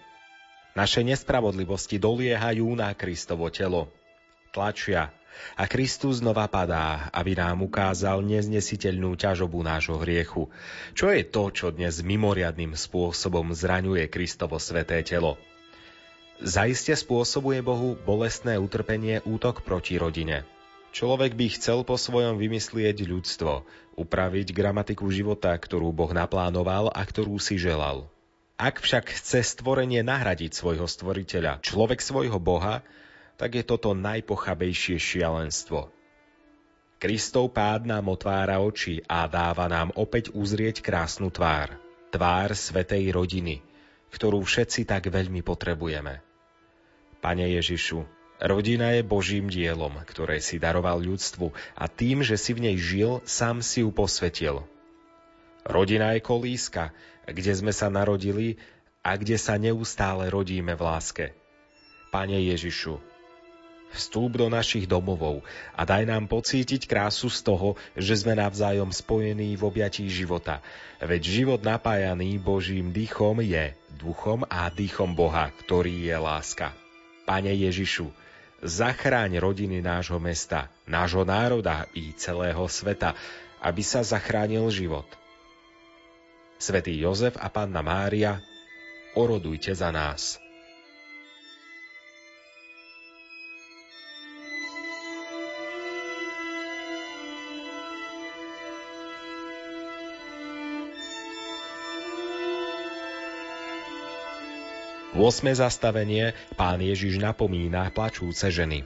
naše 0.72 1.04
nespravodlivosti 1.04 2.00
doliehajú 2.00 2.64
na 2.80 2.96
Kristovo 2.96 3.52
telo. 3.52 3.92
Tlačia, 4.56 5.12
a 5.60 5.68
Kristus 5.68 6.24
znova 6.24 6.48
padá, 6.48 7.12
aby 7.12 7.36
nám 7.36 7.68
ukázal 7.68 8.24
neznesiteľnú 8.24 9.20
ťažobu 9.20 9.60
nášho 9.60 10.00
hriechu. 10.00 10.48
Čo 10.96 11.12
je 11.12 11.28
to, 11.28 11.52
čo 11.52 11.68
dnes 11.76 12.00
mimoriadným 12.00 12.80
spôsobom 12.80 13.52
zraňuje 13.52 14.08
Kristovo 14.08 14.56
sveté 14.56 15.04
telo? 15.04 15.36
Zaiste 16.40 16.96
spôsobuje 16.96 17.60
Bohu 17.60 18.00
bolestné 18.08 18.56
utrpenie 18.56 19.20
útok 19.28 19.68
proti 19.68 20.00
rodine. 20.00 20.48
Človek 20.94 21.34
by 21.34 21.58
chcel 21.58 21.82
po 21.82 21.98
svojom 21.98 22.38
vymyslieť 22.38 23.10
ľudstvo, 23.10 23.66
upraviť 23.98 24.54
gramatiku 24.54 25.10
života, 25.10 25.50
ktorú 25.58 25.90
Boh 25.90 26.14
naplánoval 26.14 26.94
a 26.94 27.02
ktorú 27.02 27.42
si 27.42 27.58
želal. 27.58 28.14
Ak 28.62 28.78
však 28.78 29.10
chce 29.10 29.42
stvorenie 29.42 30.06
nahradiť 30.06 30.54
svojho 30.54 30.86
stvoriteľa, 30.86 31.66
človek 31.66 31.98
svojho 31.98 32.38
Boha, 32.38 32.86
tak 33.42 33.58
je 33.58 33.66
toto 33.66 33.98
najpochabejšie 33.98 35.02
šialenstvo. 35.02 35.90
Kristov 37.02 37.58
pád 37.58 37.90
nám 37.90 38.14
otvára 38.14 38.62
oči 38.62 39.02
a 39.10 39.26
dáva 39.26 39.66
nám 39.66 39.90
opäť 39.98 40.30
uzrieť 40.30 40.86
krásnu 40.86 41.34
tvár. 41.34 41.74
Tvár 42.14 42.54
svetej 42.54 43.10
rodiny, 43.10 43.66
ktorú 44.14 44.46
všetci 44.46 44.86
tak 44.86 45.10
veľmi 45.10 45.42
potrebujeme. 45.42 46.22
Pane 47.18 47.50
Ježišu, 47.58 48.23
rodina 48.42 48.96
je 48.96 49.04
Božím 49.06 49.52
dielom, 49.52 49.94
ktoré 50.08 50.40
si 50.40 50.58
daroval 50.58 51.02
ľudstvu 51.04 51.54
a 51.78 51.86
tým, 51.86 52.26
že 52.26 52.40
si 52.40 52.56
v 52.56 52.72
nej 52.72 52.78
žil, 52.80 53.20
sám 53.28 53.62
si 53.62 53.86
ju 53.86 53.90
posvetil. 53.94 54.66
Rodina 55.64 56.16
je 56.18 56.22
kolíska, 56.24 56.92
kde 57.28 57.52
sme 57.56 57.72
sa 57.72 57.88
narodili 57.88 58.60
a 59.04 59.16
kde 59.16 59.36
sa 59.40 59.60
neustále 59.60 60.32
rodíme 60.32 60.76
v 60.76 60.82
láske. 60.82 61.26
Pane 62.12 62.40
Ježišu, 62.40 63.00
Vstúp 63.94 64.42
do 64.42 64.50
našich 64.50 64.90
domovov 64.90 65.46
a 65.78 65.86
daj 65.86 66.10
nám 66.10 66.26
pocítiť 66.26 66.90
krásu 66.90 67.30
z 67.30 67.46
toho, 67.46 67.78
že 67.94 68.18
sme 68.18 68.34
navzájom 68.34 68.90
spojení 68.90 69.54
v 69.54 69.62
objatí 69.62 70.10
života. 70.10 70.66
Veď 70.98 71.22
život 71.22 71.62
napájaný 71.62 72.42
Božím 72.42 72.90
dýchom 72.90 73.46
je 73.46 73.78
duchom 74.02 74.50
a 74.50 74.74
dýchom 74.74 75.14
Boha, 75.14 75.54
ktorý 75.62 76.10
je 76.10 76.18
láska. 76.18 76.74
Pane 77.30 77.54
Ježišu, 77.54 78.10
zachráň 78.64 79.44
rodiny 79.44 79.84
nášho 79.84 80.18
mesta, 80.18 80.72
nášho 80.88 81.28
národa 81.28 81.86
i 81.94 82.16
celého 82.16 82.64
sveta, 82.72 83.14
aby 83.60 83.84
sa 83.84 84.04
zachránil 84.04 84.68
život. 84.72 85.08
Svetý 86.56 86.96
Jozef 86.96 87.36
a 87.36 87.52
Panna 87.52 87.84
Mária, 87.84 88.40
orodujte 89.20 89.76
za 89.76 89.92
nás. 89.92 90.40
8. 105.14 105.46
zastavenie 105.54 106.34
pán 106.58 106.82
Ježiš 106.82 107.22
napomína 107.22 107.86
plačúce 107.94 108.50
ženy. 108.50 108.82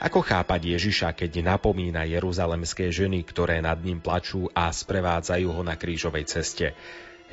Ako 0.00 0.24
chápať 0.24 0.72
Ježiša, 0.72 1.12
keď 1.12 1.44
napomína 1.44 2.08
jeruzalemské 2.08 2.88
ženy, 2.88 3.20
ktoré 3.28 3.60
nad 3.60 3.76
ním 3.84 4.00
plačú 4.00 4.48
a 4.56 4.72
sprevádzajú 4.72 5.48
ho 5.52 5.60
na 5.60 5.76
krížovej 5.76 6.24
ceste? 6.24 6.72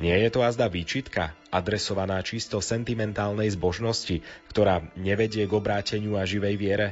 Nie 0.04 0.20
je 0.28 0.30
to 0.36 0.44
azda 0.44 0.68
výčitka, 0.68 1.40
adresovaná 1.56 2.20
čisto 2.20 2.60
sentimentálnej 2.60 3.48
zbožnosti, 3.56 4.20
ktorá 4.52 4.92
nevedie 5.00 5.48
k 5.48 5.56
obráteniu 5.56 6.20
a 6.20 6.28
živej 6.28 6.60
viere? 6.60 6.88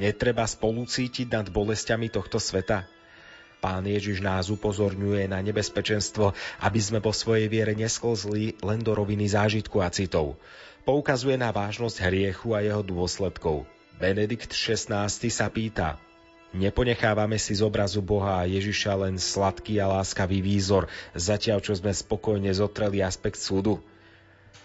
Netreba 0.00 0.48
spolucítiť 0.48 1.28
nad 1.28 1.52
bolestiami 1.52 2.08
tohto 2.08 2.40
sveta? 2.40 2.88
Pán 3.62 3.86
Ježiš 3.86 4.18
nás 4.18 4.50
upozorňuje 4.50 5.30
na 5.30 5.38
nebezpečenstvo, 5.38 6.34
aby 6.66 6.80
sme 6.82 6.98
po 6.98 7.14
svojej 7.14 7.46
viere 7.46 7.78
nesklzli 7.78 8.58
len 8.58 8.82
do 8.82 8.90
roviny 8.90 9.30
zážitku 9.30 9.78
a 9.78 9.86
citov. 9.86 10.34
Poukazuje 10.82 11.38
na 11.38 11.54
vážnosť 11.54 12.10
hriechu 12.10 12.58
a 12.58 12.66
jeho 12.66 12.82
dôsledkov. 12.82 13.62
Benedikt 14.02 14.50
XVI 14.50 15.06
sa 15.06 15.46
pýta, 15.46 16.02
Neponechávame 16.52 17.40
si 17.40 17.56
z 17.56 17.64
obrazu 17.64 18.04
Boha 18.04 18.44
a 18.44 18.50
Ježiša 18.50 19.08
len 19.08 19.16
sladký 19.16 19.80
a 19.80 19.88
láskavý 19.88 20.44
výzor, 20.44 20.84
zatiaľ 21.16 21.64
čo 21.64 21.72
sme 21.72 21.94
spokojne 21.94 22.52
zotreli 22.52 23.00
aspekt 23.00 23.40
súdu. 23.40 23.80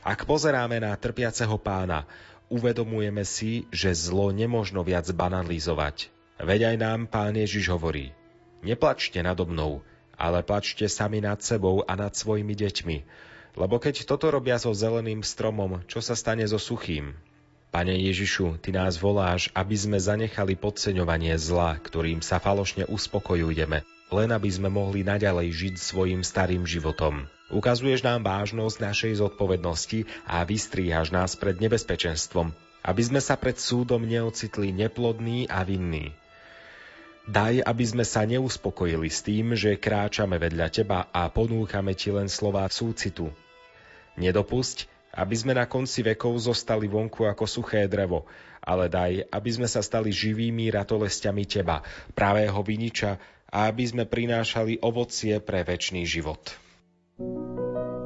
Ak 0.03 0.27
pozeráme 0.27 0.83
na 0.83 0.91
trpiaceho 0.99 1.55
pána, 1.55 2.03
uvedomujeme 2.51 3.23
si, 3.23 3.71
že 3.71 3.95
zlo 3.95 4.35
nemožno 4.35 4.83
viac 4.83 5.07
banalizovať. 5.07 6.11
Veď 6.43 6.75
aj 6.75 6.77
nám 6.81 6.99
pán 7.07 7.39
Ježiš 7.39 7.71
hovorí, 7.71 8.11
Neplačte 8.65 9.21
nado 9.21 9.45
mnou, 9.45 9.85
ale 10.17 10.41
plačte 10.41 10.89
sami 10.89 11.21
nad 11.21 11.37
sebou 11.41 11.85
a 11.85 11.93
nad 11.93 12.13
svojimi 12.13 12.57
deťmi. 12.57 12.97
Lebo 13.57 13.81
keď 13.81 14.05
toto 14.05 14.29
robia 14.29 14.61
so 14.61 14.73
zeleným 14.73 15.25
stromom, 15.25 15.81
čo 15.89 16.01
sa 16.01 16.13
stane 16.13 16.45
so 16.45 16.61
suchým? 16.61 17.17
Pane 17.73 17.93
Ježišu, 17.93 18.61
Ty 18.63 18.73
nás 18.73 18.97
voláš, 18.97 19.51
aby 19.53 19.75
sme 19.75 19.97
zanechali 19.99 20.57
podceňovanie 20.57 21.35
zla, 21.37 21.77
ktorým 21.77 22.23
sa 22.23 22.39
falošne 22.39 22.87
uspokojujeme, 22.89 23.83
len 24.13 24.29
aby 24.31 24.49
sme 24.49 24.71
mohli 24.71 25.03
naďalej 25.03 25.51
žiť 25.51 25.73
svojim 25.77 26.21
starým 26.23 26.63
životom. 26.63 27.27
Ukazuješ 27.51 28.03
nám 28.03 28.23
vážnosť 28.23 28.77
našej 28.81 29.13
zodpovednosti 29.19 30.07
a 30.27 30.43
vystríhaš 30.47 31.11
nás 31.11 31.35
pred 31.35 31.59
nebezpečenstvom, 31.59 32.55
aby 32.87 33.01
sme 33.03 33.19
sa 33.19 33.35
pred 33.35 33.59
súdom 33.59 34.03
neocitli 34.03 34.71
neplodní 34.71 35.51
a 35.51 35.63
vinní. 35.67 36.15
Daj, 37.27 37.59
aby 37.59 37.83
sme 37.83 38.07
sa 38.07 38.23
neuspokojili 38.23 39.11
s 39.11 39.19
tým, 39.19 39.51
že 39.51 39.75
kráčame 39.75 40.39
vedľa 40.39 40.67
teba 40.71 41.11
a 41.11 41.27
ponúkame 41.27 41.91
ti 41.91 42.07
len 42.07 42.31
slová 42.31 42.63
súcitu. 42.71 43.27
Nedopusť, 44.15 44.87
aby 45.11 45.35
sme 45.35 45.51
na 45.51 45.67
konci 45.67 46.07
vekov 46.07 46.39
zostali 46.39 46.87
vonku 46.87 47.27
ako 47.27 47.43
suché 47.43 47.83
drevo, 47.91 48.23
ale 48.63 48.87
daj, 48.87 49.27
aby 49.27 49.49
sme 49.51 49.67
sa 49.67 49.83
stali 49.83 50.07
živými 50.07 50.71
ratolestiami 50.71 51.43
teba, 51.43 51.83
pravého 52.15 52.63
viniča, 52.63 53.19
a 53.47 53.67
aby 53.67 53.83
sme 53.83 54.03
prinášali 54.07 54.79
ovocie 54.83 55.39
pre 55.43 55.63
väčší 55.63 56.03
život. 56.03 56.55
thank 57.17 57.59
you 57.59 57.96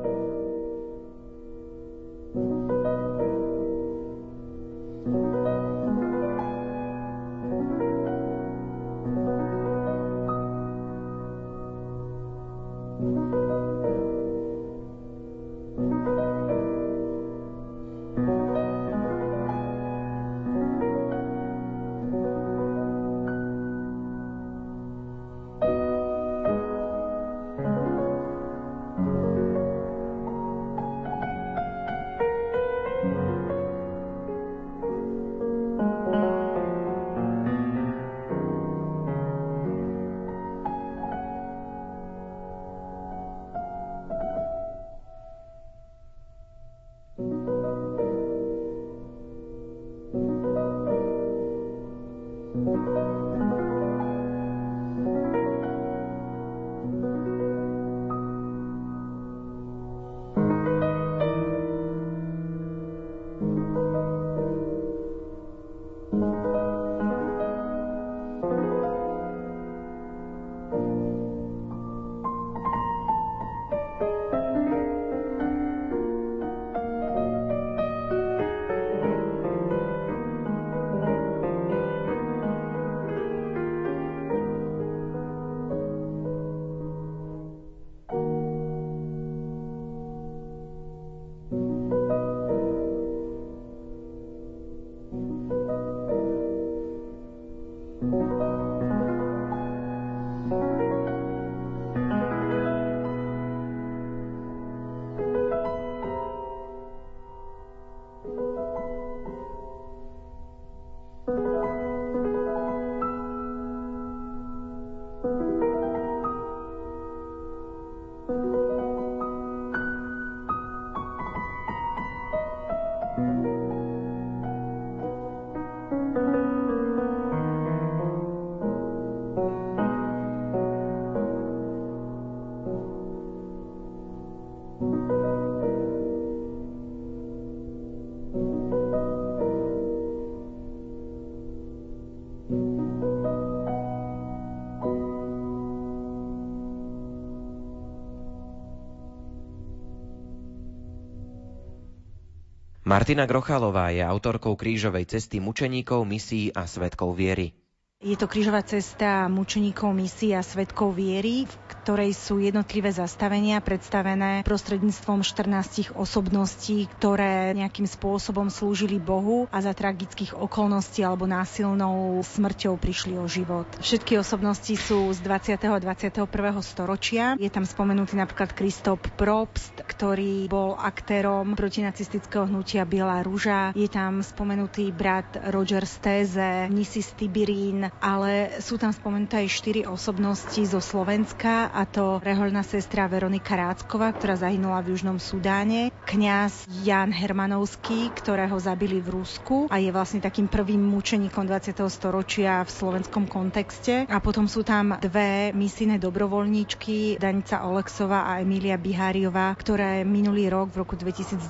Martina 152.92 153.24
Grochalová 153.24 153.88
je 153.96 154.04
autorkou 154.04 154.60
krížovej 154.60 155.08
cesty 155.08 155.40
mučeníkov, 155.40 156.04
misií 156.04 156.52
a 156.52 156.68
svetkov 156.68 157.16
viery. 157.16 157.56
Je 158.04 158.20
to 158.20 158.28
krížová 158.28 158.68
cesta 158.68 159.32
mučeníkov 159.32 159.96
misií 159.96 160.36
a 160.36 160.44
svetkov 160.44 161.00
viery, 161.00 161.48
ktorej 161.82 162.14
sú 162.14 162.38
jednotlivé 162.38 162.94
zastavenia 162.94 163.58
predstavené 163.58 164.46
prostredníctvom 164.46 165.26
14 165.26 165.98
osobností, 165.98 166.86
ktoré 167.02 167.58
nejakým 167.58 167.90
spôsobom 167.90 168.54
slúžili 168.54 169.02
Bohu 169.02 169.50
a 169.50 169.66
za 169.66 169.74
tragických 169.74 170.38
okolností 170.38 171.02
alebo 171.02 171.26
násilnou 171.26 172.22
smrťou 172.22 172.78
prišli 172.78 173.18
o 173.18 173.26
život. 173.26 173.66
Všetky 173.82 174.22
osobnosti 174.22 174.78
sú 174.78 175.10
z 175.10 175.20
20. 175.26 175.58
a 175.58 175.80
21. 175.82 176.30
storočia. 176.62 177.34
Je 177.42 177.50
tam 177.50 177.66
spomenutý 177.66 178.14
napríklad 178.14 178.54
Kristop 178.54 179.02
Probst, 179.18 179.82
ktorý 179.82 180.46
bol 180.46 180.78
aktérom 180.78 181.58
protinacistického 181.58 182.46
hnutia 182.46 182.86
Biela 182.86 183.26
rúža. 183.26 183.74
Je 183.74 183.90
tam 183.90 184.22
spomenutý 184.22 184.94
brat 184.94 185.50
Roger 185.50 185.90
Steze, 185.90 186.70
Nisis 186.70 187.10
Tibirín, 187.18 187.90
ale 187.98 188.62
sú 188.62 188.78
tam 188.78 188.94
spomenuté 188.94 189.42
aj 189.42 189.50
štyri 189.50 189.82
osobnosti 189.90 190.62
zo 190.62 190.78
Slovenska, 190.78 191.71
a 191.72 191.88
to 191.88 192.20
rehoľná 192.20 192.62
sestra 192.68 193.08
Veronika 193.08 193.56
Rácková, 193.56 194.12
ktorá 194.12 194.36
zahynula 194.36 194.84
v 194.84 194.94
Južnom 194.94 195.18
Sudáne, 195.18 195.96
kňaz 196.04 196.68
Jan 196.84 197.16
Hermanovský, 197.16 198.12
ktorého 198.12 198.60
zabili 198.60 199.00
v 199.00 199.24
Rusku 199.24 199.72
a 199.72 199.80
je 199.80 199.90
vlastne 199.90 200.20
takým 200.20 200.52
prvým 200.52 200.84
mučeníkom 200.84 201.48
20. 201.48 201.80
storočia 201.88 202.62
v 202.68 202.70
slovenskom 202.70 203.32
kontexte. 203.32 204.04
A 204.12 204.20
potom 204.20 204.52
sú 204.52 204.68
tam 204.68 205.00
dve 205.00 205.56
misijné 205.56 205.98
dobrovoľníčky, 205.98 207.16
Danica 207.16 207.64
Oleksová 207.64 208.28
a 208.28 208.44
Emília 208.44 208.76
Biháriová, 208.76 209.56
ktoré 209.56 210.04
minulý 210.04 210.52
rok 210.52 210.76
v 210.76 210.84
roku 210.84 211.00
2019 211.00 211.48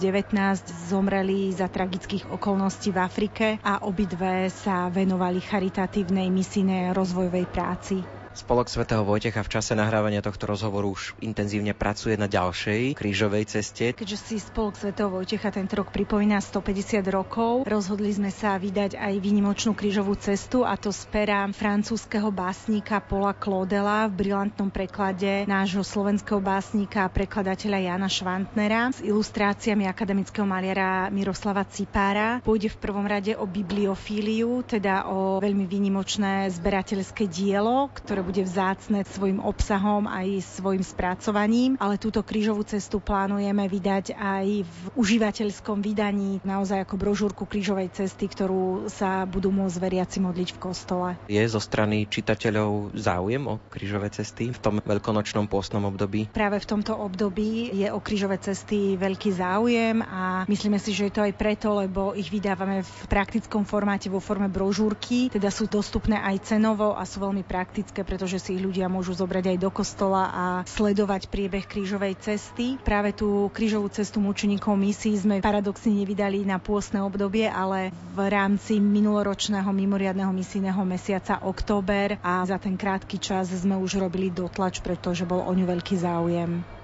zomreli 0.87 1.49
za 1.49 1.65
tragických 1.65 2.29
okolností 2.29 2.93
v 2.93 3.01
Afrike 3.01 3.45
a 3.65 3.81
obidve 3.83 4.53
sa 4.53 4.93
venovali 4.93 5.41
charitatívnej 5.41 6.29
misijnej 6.29 6.93
rozvojovej 6.93 7.45
práci. 7.49 8.20
Spolok 8.31 8.71
svätého 8.71 9.03
Vojtecha 9.03 9.43
v 9.43 9.51
čase 9.59 9.75
nahrávania 9.75 10.23
tohto 10.23 10.47
rozhovoru 10.47 10.95
už 10.95 11.19
intenzívne 11.19 11.75
pracuje 11.75 12.15
na 12.15 12.31
ďalšej 12.31 12.95
krížovej 12.95 13.43
ceste. 13.43 13.91
Keďže 13.91 14.17
si 14.23 14.35
Spolok 14.39 14.79
svätého 14.79 15.11
Vojtecha 15.11 15.51
tento 15.51 15.75
rok 15.75 15.91
pripomína 15.91 16.39
150 16.39 17.03
rokov, 17.11 17.67
rozhodli 17.67 18.07
sme 18.15 18.31
sa 18.31 18.55
vydať 18.55 18.95
aj 18.95 19.13
výnimočnú 19.19 19.75
krížovú 19.75 20.15
cestu 20.15 20.63
a 20.63 20.79
to 20.79 20.95
z 20.95 21.11
pera 21.11 21.43
francúzského 21.51 22.31
básnika 22.31 23.03
Paula 23.03 23.35
Claudela 23.35 24.07
v 24.07 24.23
brilantnom 24.23 24.71
preklade 24.71 25.43
nášho 25.43 25.83
slovenského 25.83 26.39
básnika 26.39 27.03
a 27.03 27.11
prekladateľa 27.11 27.83
Jana 27.83 28.07
Švantnera 28.07 28.95
s 28.95 29.03
ilustráciami 29.03 29.91
akademického 29.91 30.47
maliara 30.47 31.11
Miroslava 31.11 31.67
Cipára. 31.67 32.39
Pôjde 32.39 32.71
v 32.71 32.79
prvom 32.79 33.03
rade 33.03 33.35
o 33.35 33.43
bibliofíliu, 33.43 34.63
teda 34.63 35.11
o 35.11 35.43
veľmi 35.43 35.67
výnimočné 35.67 36.47
zberateľské 36.47 37.27
dielo, 37.27 37.91
ktoré 37.91 38.20
ktoré 38.21 38.37
bude 38.37 38.53
vzácne 38.53 39.01
svojim 39.01 39.41
obsahom 39.41 40.05
aj 40.05 40.45
svojim 40.61 40.85
spracovaním, 40.85 41.73
ale 41.81 41.97
túto 41.97 42.21
krížovú 42.21 42.61
cestu 42.61 43.01
plánujeme 43.01 43.65
vydať 43.65 44.13
aj 44.13 44.61
v 44.61 44.77
užívateľskom 44.93 45.81
vydaní, 45.81 46.37
naozaj 46.45 46.85
ako 46.85 47.01
brožúrku 47.01 47.49
krížovej 47.49 47.89
cesty, 47.89 48.29
ktorú 48.29 48.93
sa 48.93 49.25
budú 49.25 49.49
môcť 49.49 49.73
veriaci 49.81 50.21
modliť 50.21 50.53
v 50.53 50.61
kostole. 50.61 51.09
Je 51.25 51.41
zo 51.49 51.57
strany 51.57 52.05
čitateľov 52.05 52.93
záujem 52.93 53.41
o 53.41 53.57
krížové 53.73 54.13
cesty 54.13 54.53
v 54.53 54.59
tom 54.61 54.77
veľkonočnom 54.85 55.49
pôstnom 55.49 55.89
období? 55.89 56.29
Práve 56.29 56.61
v 56.61 56.69
tomto 56.77 56.93
období 56.93 57.73
je 57.73 57.89
o 57.89 57.97
krížové 57.97 58.37
cesty 58.37 59.01
veľký 59.01 59.33
záujem 59.33 59.97
a 60.05 60.45
myslíme 60.45 60.77
si, 60.77 60.93
že 60.93 61.09
je 61.09 61.13
to 61.17 61.25
aj 61.25 61.33
preto, 61.33 61.73
lebo 61.73 62.13
ich 62.13 62.29
vydávame 62.29 62.85
v 62.85 62.93
praktickom 63.09 63.65
formáte 63.65 64.13
vo 64.13 64.21
forme 64.21 64.45
brožúrky, 64.45 65.33
teda 65.33 65.49
sú 65.49 65.65
dostupné 65.65 66.21
aj 66.21 66.53
cenovo 66.53 66.93
a 66.93 67.01
sú 67.01 67.17
veľmi 67.25 67.41
praktické, 67.41 68.10
pretože 68.11 68.43
si 68.43 68.59
ich 68.59 68.63
ľudia 68.67 68.91
môžu 68.91 69.15
zobrať 69.15 69.55
aj 69.55 69.57
do 69.63 69.71
kostola 69.71 70.27
a 70.27 70.45
sledovať 70.67 71.31
priebeh 71.31 71.63
krížovej 71.63 72.19
cesty. 72.19 72.75
Práve 72.83 73.15
tú 73.15 73.47
krížovú 73.55 73.87
cestu 73.87 74.19
mučeníkov 74.19 74.75
misií 74.75 75.15
sme 75.15 75.39
paradoxne 75.39 75.95
nevydali 75.95 76.43
na 76.43 76.59
pôstne 76.59 76.99
obdobie, 76.99 77.47
ale 77.47 77.95
v 78.11 78.19
rámci 78.27 78.83
minuloročného 78.83 79.71
mimoriadného 79.71 80.35
misijného 80.35 80.83
mesiaca 80.83 81.39
október 81.47 82.19
a 82.19 82.43
za 82.43 82.59
ten 82.59 82.75
krátky 82.75 83.15
čas 83.15 83.47
sme 83.47 83.79
už 83.79 84.03
robili 84.03 84.27
dotlač, 84.27 84.83
pretože 84.83 85.23
bol 85.23 85.39
o 85.47 85.51
ňu 85.55 85.63
veľký 85.63 85.95
záujem. 85.95 86.80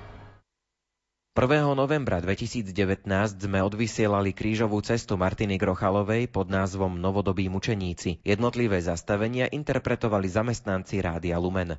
1. 1.38 1.78
novembra 1.78 2.18
2019 2.18 3.06
sme 3.38 3.62
odvysielali 3.62 4.34
krížovú 4.34 4.82
cestu 4.82 5.22
Martiny 5.22 5.62
Grochalovej 5.62 6.34
pod 6.34 6.50
názvom 6.50 6.98
Novodobí 6.98 7.46
mučeníci. 7.46 8.26
Jednotlivé 8.26 8.82
zastavenia 8.82 9.46
interpretovali 9.46 10.26
zamestnanci 10.34 10.98
Rádia 10.98 11.38
Lumen. 11.38 11.78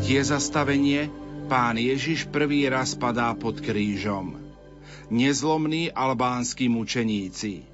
Tretie 0.00 0.24
zastavenie 0.24 1.12
Pán 1.52 1.76
Ježiš 1.76 2.24
prvý 2.32 2.64
raz 2.72 2.96
padá 2.96 3.36
pod 3.36 3.60
krížom. 3.60 4.40
Nezlomní 5.12 5.92
albánsky 5.92 6.72
mučeníci. 6.72 7.68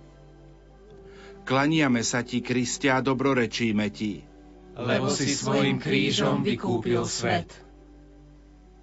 Klaniame 1.47 2.03
sa 2.03 2.27
ti, 2.27 2.43
Kristia, 2.43 2.99
dobrorečíme 2.99 3.87
ti. 3.95 4.27
Lebo 4.75 5.07
si 5.07 5.39
svojim 5.39 5.79
krížom 5.79 6.43
vykúpil 6.43 7.07
svet. 7.07 7.47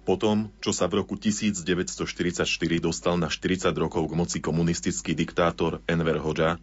Potom, 0.08 0.48
čo 0.64 0.72
sa 0.72 0.88
v 0.88 1.04
roku 1.04 1.20
1944 1.20 2.48
dostal 2.80 3.20
na 3.20 3.28
40 3.28 3.68
rokov 3.76 4.08
k 4.08 4.16
moci 4.16 4.38
komunistický 4.40 5.12
diktátor 5.12 5.84
Enver 5.84 6.16
Hoxha, 6.16 6.56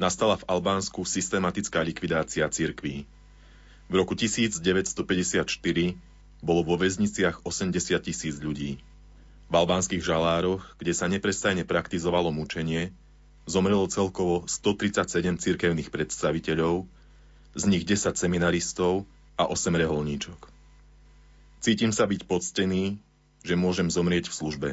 nastala 0.00 0.40
v 0.40 0.48
Albánsku 0.48 1.04
systematická 1.04 1.84
likvidácia 1.84 2.48
cirkví. 2.48 3.04
V 3.92 3.94
roku 4.00 4.16
1954 4.16 5.04
bolo 6.42 6.66
vo 6.66 6.74
väzniciach 6.74 7.46
80 7.46 8.02
tisíc 8.02 8.36
ľudí. 8.42 8.82
V 9.46 9.54
albánskych 9.54 10.02
žalároch, 10.02 10.74
kde 10.76 10.92
sa 10.92 11.06
neprestajne 11.06 11.62
praktizovalo 11.62 12.34
mučenie, 12.34 12.90
zomrelo 13.46 13.86
celkovo 13.86 14.44
137 14.50 15.38
cirkevných 15.38 15.88
predstaviteľov, 15.94 16.90
z 17.54 17.62
nich 17.68 17.84
10 17.86 18.16
seminaristov 18.18 19.04
a 19.38 19.46
8 19.46 19.70
reholníčok. 19.76 20.48
Cítim 21.62 21.94
sa 21.94 22.10
byť 22.10 22.26
poctený, 22.26 22.98
že 23.46 23.54
môžem 23.54 23.86
zomrieť 23.86 24.32
v 24.32 24.34
službe. 24.34 24.70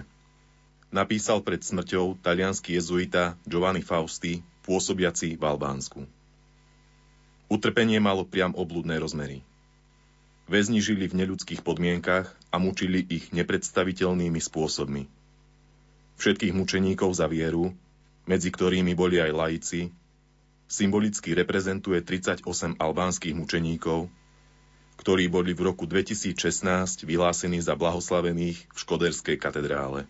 Napísal 0.90 1.46
pred 1.46 1.62
smrťou 1.62 2.18
talianský 2.26 2.82
jezuita 2.82 3.38
Giovanni 3.46 3.86
Fausti, 3.86 4.42
pôsobiaci 4.66 5.38
v 5.38 5.44
Albánsku. 5.46 6.02
Utrpenie 7.50 8.02
malo 8.02 8.26
priam 8.26 8.58
obludné 8.58 8.98
rozmery. 8.98 9.46
Väzni 10.50 10.82
žili 10.82 11.06
v 11.06 11.22
neľudských 11.22 11.62
podmienkach 11.62 12.34
a 12.50 12.58
mučili 12.58 13.06
ich 13.06 13.30
nepredstaviteľnými 13.30 14.42
spôsobmi. 14.42 15.06
Všetkých 16.18 16.58
mučeníkov 16.58 17.14
za 17.14 17.30
vieru, 17.30 17.78
medzi 18.26 18.50
ktorými 18.50 18.98
boli 18.98 19.22
aj 19.22 19.30
laici, 19.30 19.94
symbolicky 20.66 21.38
reprezentuje 21.38 22.02
38 22.02 22.42
albánskych 22.82 23.38
mučeníkov, 23.38 24.10
ktorí 24.98 25.30
boli 25.30 25.54
v 25.54 25.70
roku 25.70 25.86
2016 25.86 27.06
vyhlásení 27.06 27.62
za 27.62 27.78
blahoslavených 27.78 28.58
v 28.74 28.78
Škoderskej 28.78 29.38
katedrále. 29.38 30.10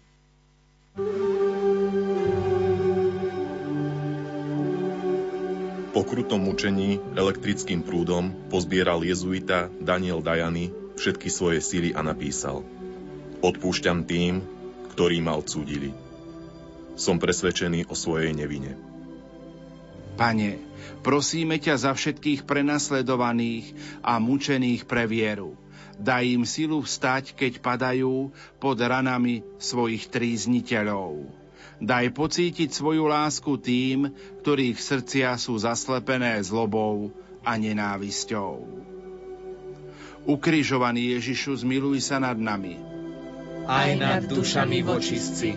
Po 6.00 6.08
krutom 6.08 6.48
mučení 6.48 6.96
elektrickým 7.20 7.84
prúdom 7.84 8.32
pozbieral 8.48 9.04
jezuita 9.04 9.68
Daniel 9.84 10.24
Dajany 10.24 10.72
všetky 10.96 11.28
svoje 11.28 11.60
síly 11.60 11.92
a 11.92 12.00
napísal 12.00 12.64
Odpúšťam 13.44 14.08
tým, 14.08 14.40
ktorí 14.96 15.20
ma 15.20 15.36
odsúdili. 15.36 15.92
Som 16.96 17.20
presvedčený 17.20 17.92
o 17.92 18.00
svojej 18.00 18.32
nevine. 18.32 18.80
Pane, 20.16 20.64
prosíme 21.04 21.60
ťa 21.60 21.76
za 21.76 21.92
všetkých 21.92 22.48
prenasledovaných 22.48 24.00
a 24.00 24.24
mučených 24.24 24.88
pre 24.88 25.04
vieru. 25.04 25.60
Daj 26.00 26.24
im 26.32 26.48
silu 26.48 26.80
vstať, 26.80 27.36
keď 27.36 27.60
padajú 27.60 28.32
pod 28.56 28.80
ranami 28.80 29.44
svojich 29.60 30.08
trízniteľov 30.08 31.38
Daj 31.80 32.12
pocítiť 32.12 32.76
svoju 32.76 33.08
lásku 33.08 33.56
tým, 33.56 34.12
ktorých 34.44 34.76
srdcia 34.76 35.39
sú 35.39 35.56
zaslepené 35.56 36.36
zlobou 36.44 37.15
a 37.39 37.56
nenávisťou. 37.56 38.68
Ukrižovaný 40.28 41.15
Ježišu, 41.15 41.63
zmiluj 41.63 42.04
sa 42.04 42.20
nad 42.20 42.36
nami. 42.36 42.76
Aj 43.63 43.96
nad 43.96 44.28
dušami 44.28 44.84
vočistci. 44.84 45.56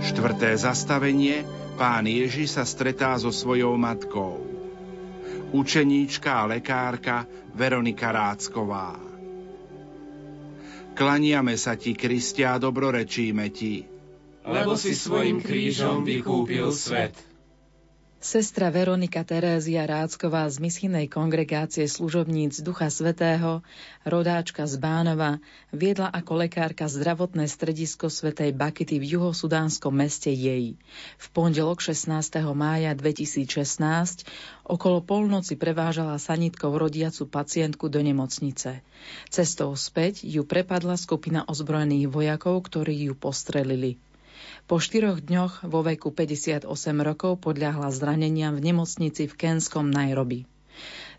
Štvrté 0.00 0.56
zastavenie 0.56 1.44
Pán 1.76 2.08
Ježiš 2.08 2.56
sa 2.56 2.64
stretá 2.64 3.12
so 3.20 3.28
svojou 3.28 3.76
matkou 3.76 4.49
učeníčka 5.52 6.42
a 6.42 6.48
lekárka 6.50 7.26
Veronika 7.54 8.10
Rácková. 8.10 8.96
Klaniame 10.94 11.54
sa 11.56 11.78
ti, 11.78 11.94
Kristia, 11.94 12.58
a 12.58 12.60
dobrorečíme 12.60 13.46
ti. 13.54 13.86
Lebo 14.44 14.74
si 14.74 14.92
svojim 14.92 15.40
krížom 15.40 16.02
vykúpil 16.02 16.74
svet. 16.74 17.29
Sestra 18.20 18.68
Veronika 18.68 19.24
Terézia 19.24 19.88
Rácková 19.88 20.44
z 20.52 20.60
misijnej 20.60 21.08
kongregácie 21.08 21.88
služobníc 21.88 22.60
Ducha 22.60 22.92
Svetého, 22.92 23.64
rodáčka 24.04 24.68
z 24.68 24.76
Bánova, 24.76 25.40
viedla 25.72 26.12
ako 26.12 26.44
lekárka 26.44 26.84
zdravotné 26.84 27.48
stredisko 27.48 28.12
Svetej 28.12 28.52
Bakity 28.52 29.00
v 29.00 29.16
juhosudánskom 29.16 29.96
meste 29.96 30.28
jej. 30.28 30.76
V 31.16 31.26
pondelok 31.32 31.80
16. 31.80 32.12
mája 32.52 32.92
2016 32.92 33.48
okolo 34.68 35.00
polnoci 35.00 35.56
prevážala 35.56 36.20
sanitkou 36.20 36.76
rodiacu 36.76 37.24
pacientku 37.24 37.88
do 37.88 38.04
nemocnice. 38.04 38.84
Cestou 39.32 39.72
späť 39.80 40.28
ju 40.28 40.44
prepadla 40.44 41.00
skupina 41.00 41.48
ozbrojených 41.48 42.12
vojakov, 42.12 42.68
ktorí 42.68 43.08
ju 43.08 43.16
postrelili. 43.16 43.96
Po 44.70 44.78
štyroch 44.78 45.18
dňoch 45.20 45.66
vo 45.66 45.82
veku 45.82 46.14
58 46.14 46.68
rokov 47.02 47.42
podľahla 47.42 47.90
zraneniam 47.90 48.54
v 48.54 48.70
nemocnici 48.70 49.26
v 49.26 49.34
Kenskom 49.34 49.90
Nairobi. 49.90 50.46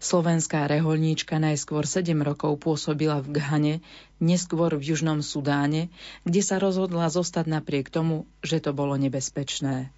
Slovenská 0.01 0.65
reholníčka 0.65 1.38
najskôr 1.38 1.86
7 1.86 2.17
rokov 2.25 2.57
pôsobila 2.57 3.21
v 3.21 3.38
Ghane, 3.38 3.75
neskôr 4.17 4.73
v 4.73 4.95
Južnom 4.95 5.21
Sudáne, 5.21 5.93
kde 6.25 6.41
sa 6.41 6.57
rozhodla 6.57 7.13
zostať 7.13 7.45
napriek 7.45 7.93
tomu, 7.93 8.25
že 8.41 8.57
to 8.57 8.73
bolo 8.73 8.97
nebezpečné. 8.97 9.93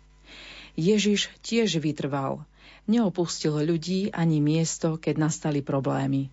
Ježiš 0.75 1.31
tiež 1.45 1.79
vytrval. 1.79 2.43
Neopustil 2.89 3.63
ľudí 3.63 4.11
ani 4.11 4.43
miesto, 4.43 4.99
keď 4.99 5.31
nastali 5.31 5.63
problémy. 5.63 6.27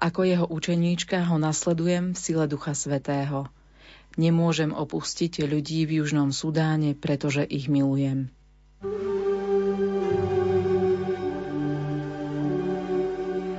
Ako 0.00 0.24
jeho 0.24 0.46
učeníčka 0.48 1.28
ho 1.28 1.36
nasledujem 1.36 2.16
v 2.16 2.18
sile 2.18 2.48
Ducha 2.48 2.72
Svetého– 2.72 3.44
Nemôžem 4.20 4.76
opustiť 4.76 5.48
ľudí 5.48 5.88
v 5.88 6.04
Južnom 6.04 6.36
Sudáne, 6.36 6.92
pretože 6.92 7.48
ich 7.48 7.72
milujem. 7.72 8.28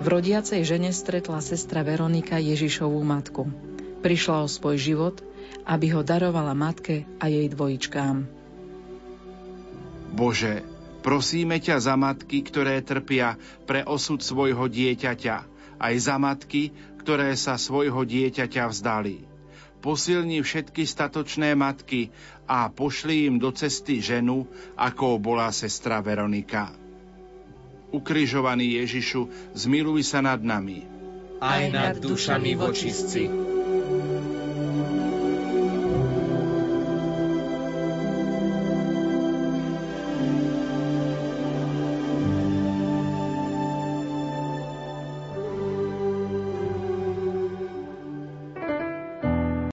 V 0.03 0.11
rodiacej 0.11 0.67
žene 0.67 0.91
stretla 0.91 1.39
sestra 1.39 1.79
Veronika 1.81 2.35
Ježišovú 2.35 2.99
matku. 3.07 3.47
Prišla 4.03 4.43
o 4.43 4.51
svoj 4.51 4.75
život, 4.75 5.23
aby 5.63 5.95
ho 5.95 6.03
darovala 6.03 6.51
matke 6.51 7.07
a 7.23 7.31
jej 7.31 7.47
dvojičkám. 7.47 8.27
Bože, 10.13 10.61
prosíme 11.01 11.57
ťa 11.57 11.79
za 11.79 11.95
matky, 11.95 12.43
ktoré 12.43 12.83
trpia 12.83 13.39
pre 13.63 13.87
osud 13.87 14.19
svojho 14.19 14.67
dieťaťa, 14.67 15.37
aj 15.79 15.93
za 15.97 16.15
matky, 16.19 16.75
ktoré 16.99 17.33
sa 17.39 17.55
svojho 17.55 18.03
dieťaťa 18.03 18.69
vzdali. 18.69 19.32
Posilni 19.83 20.39
všetky 20.39 20.87
statočné 20.87 21.59
matky 21.59 22.07
a 22.47 22.71
pošli 22.71 23.27
im 23.27 23.35
do 23.35 23.51
cesty 23.51 23.99
ženu, 23.99 24.47
ako 24.79 25.19
bola 25.19 25.51
sestra 25.51 25.99
Veronika. 25.99 26.71
Ukrižovaný 27.91 28.79
Ježišu, 28.79 29.51
zmiluj 29.51 30.07
sa 30.07 30.23
nad 30.23 30.39
nami. 30.39 30.87
Aj 31.43 31.67
nad 31.67 31.99
dušami 31.99 32.55
vočistci 32.55 33.52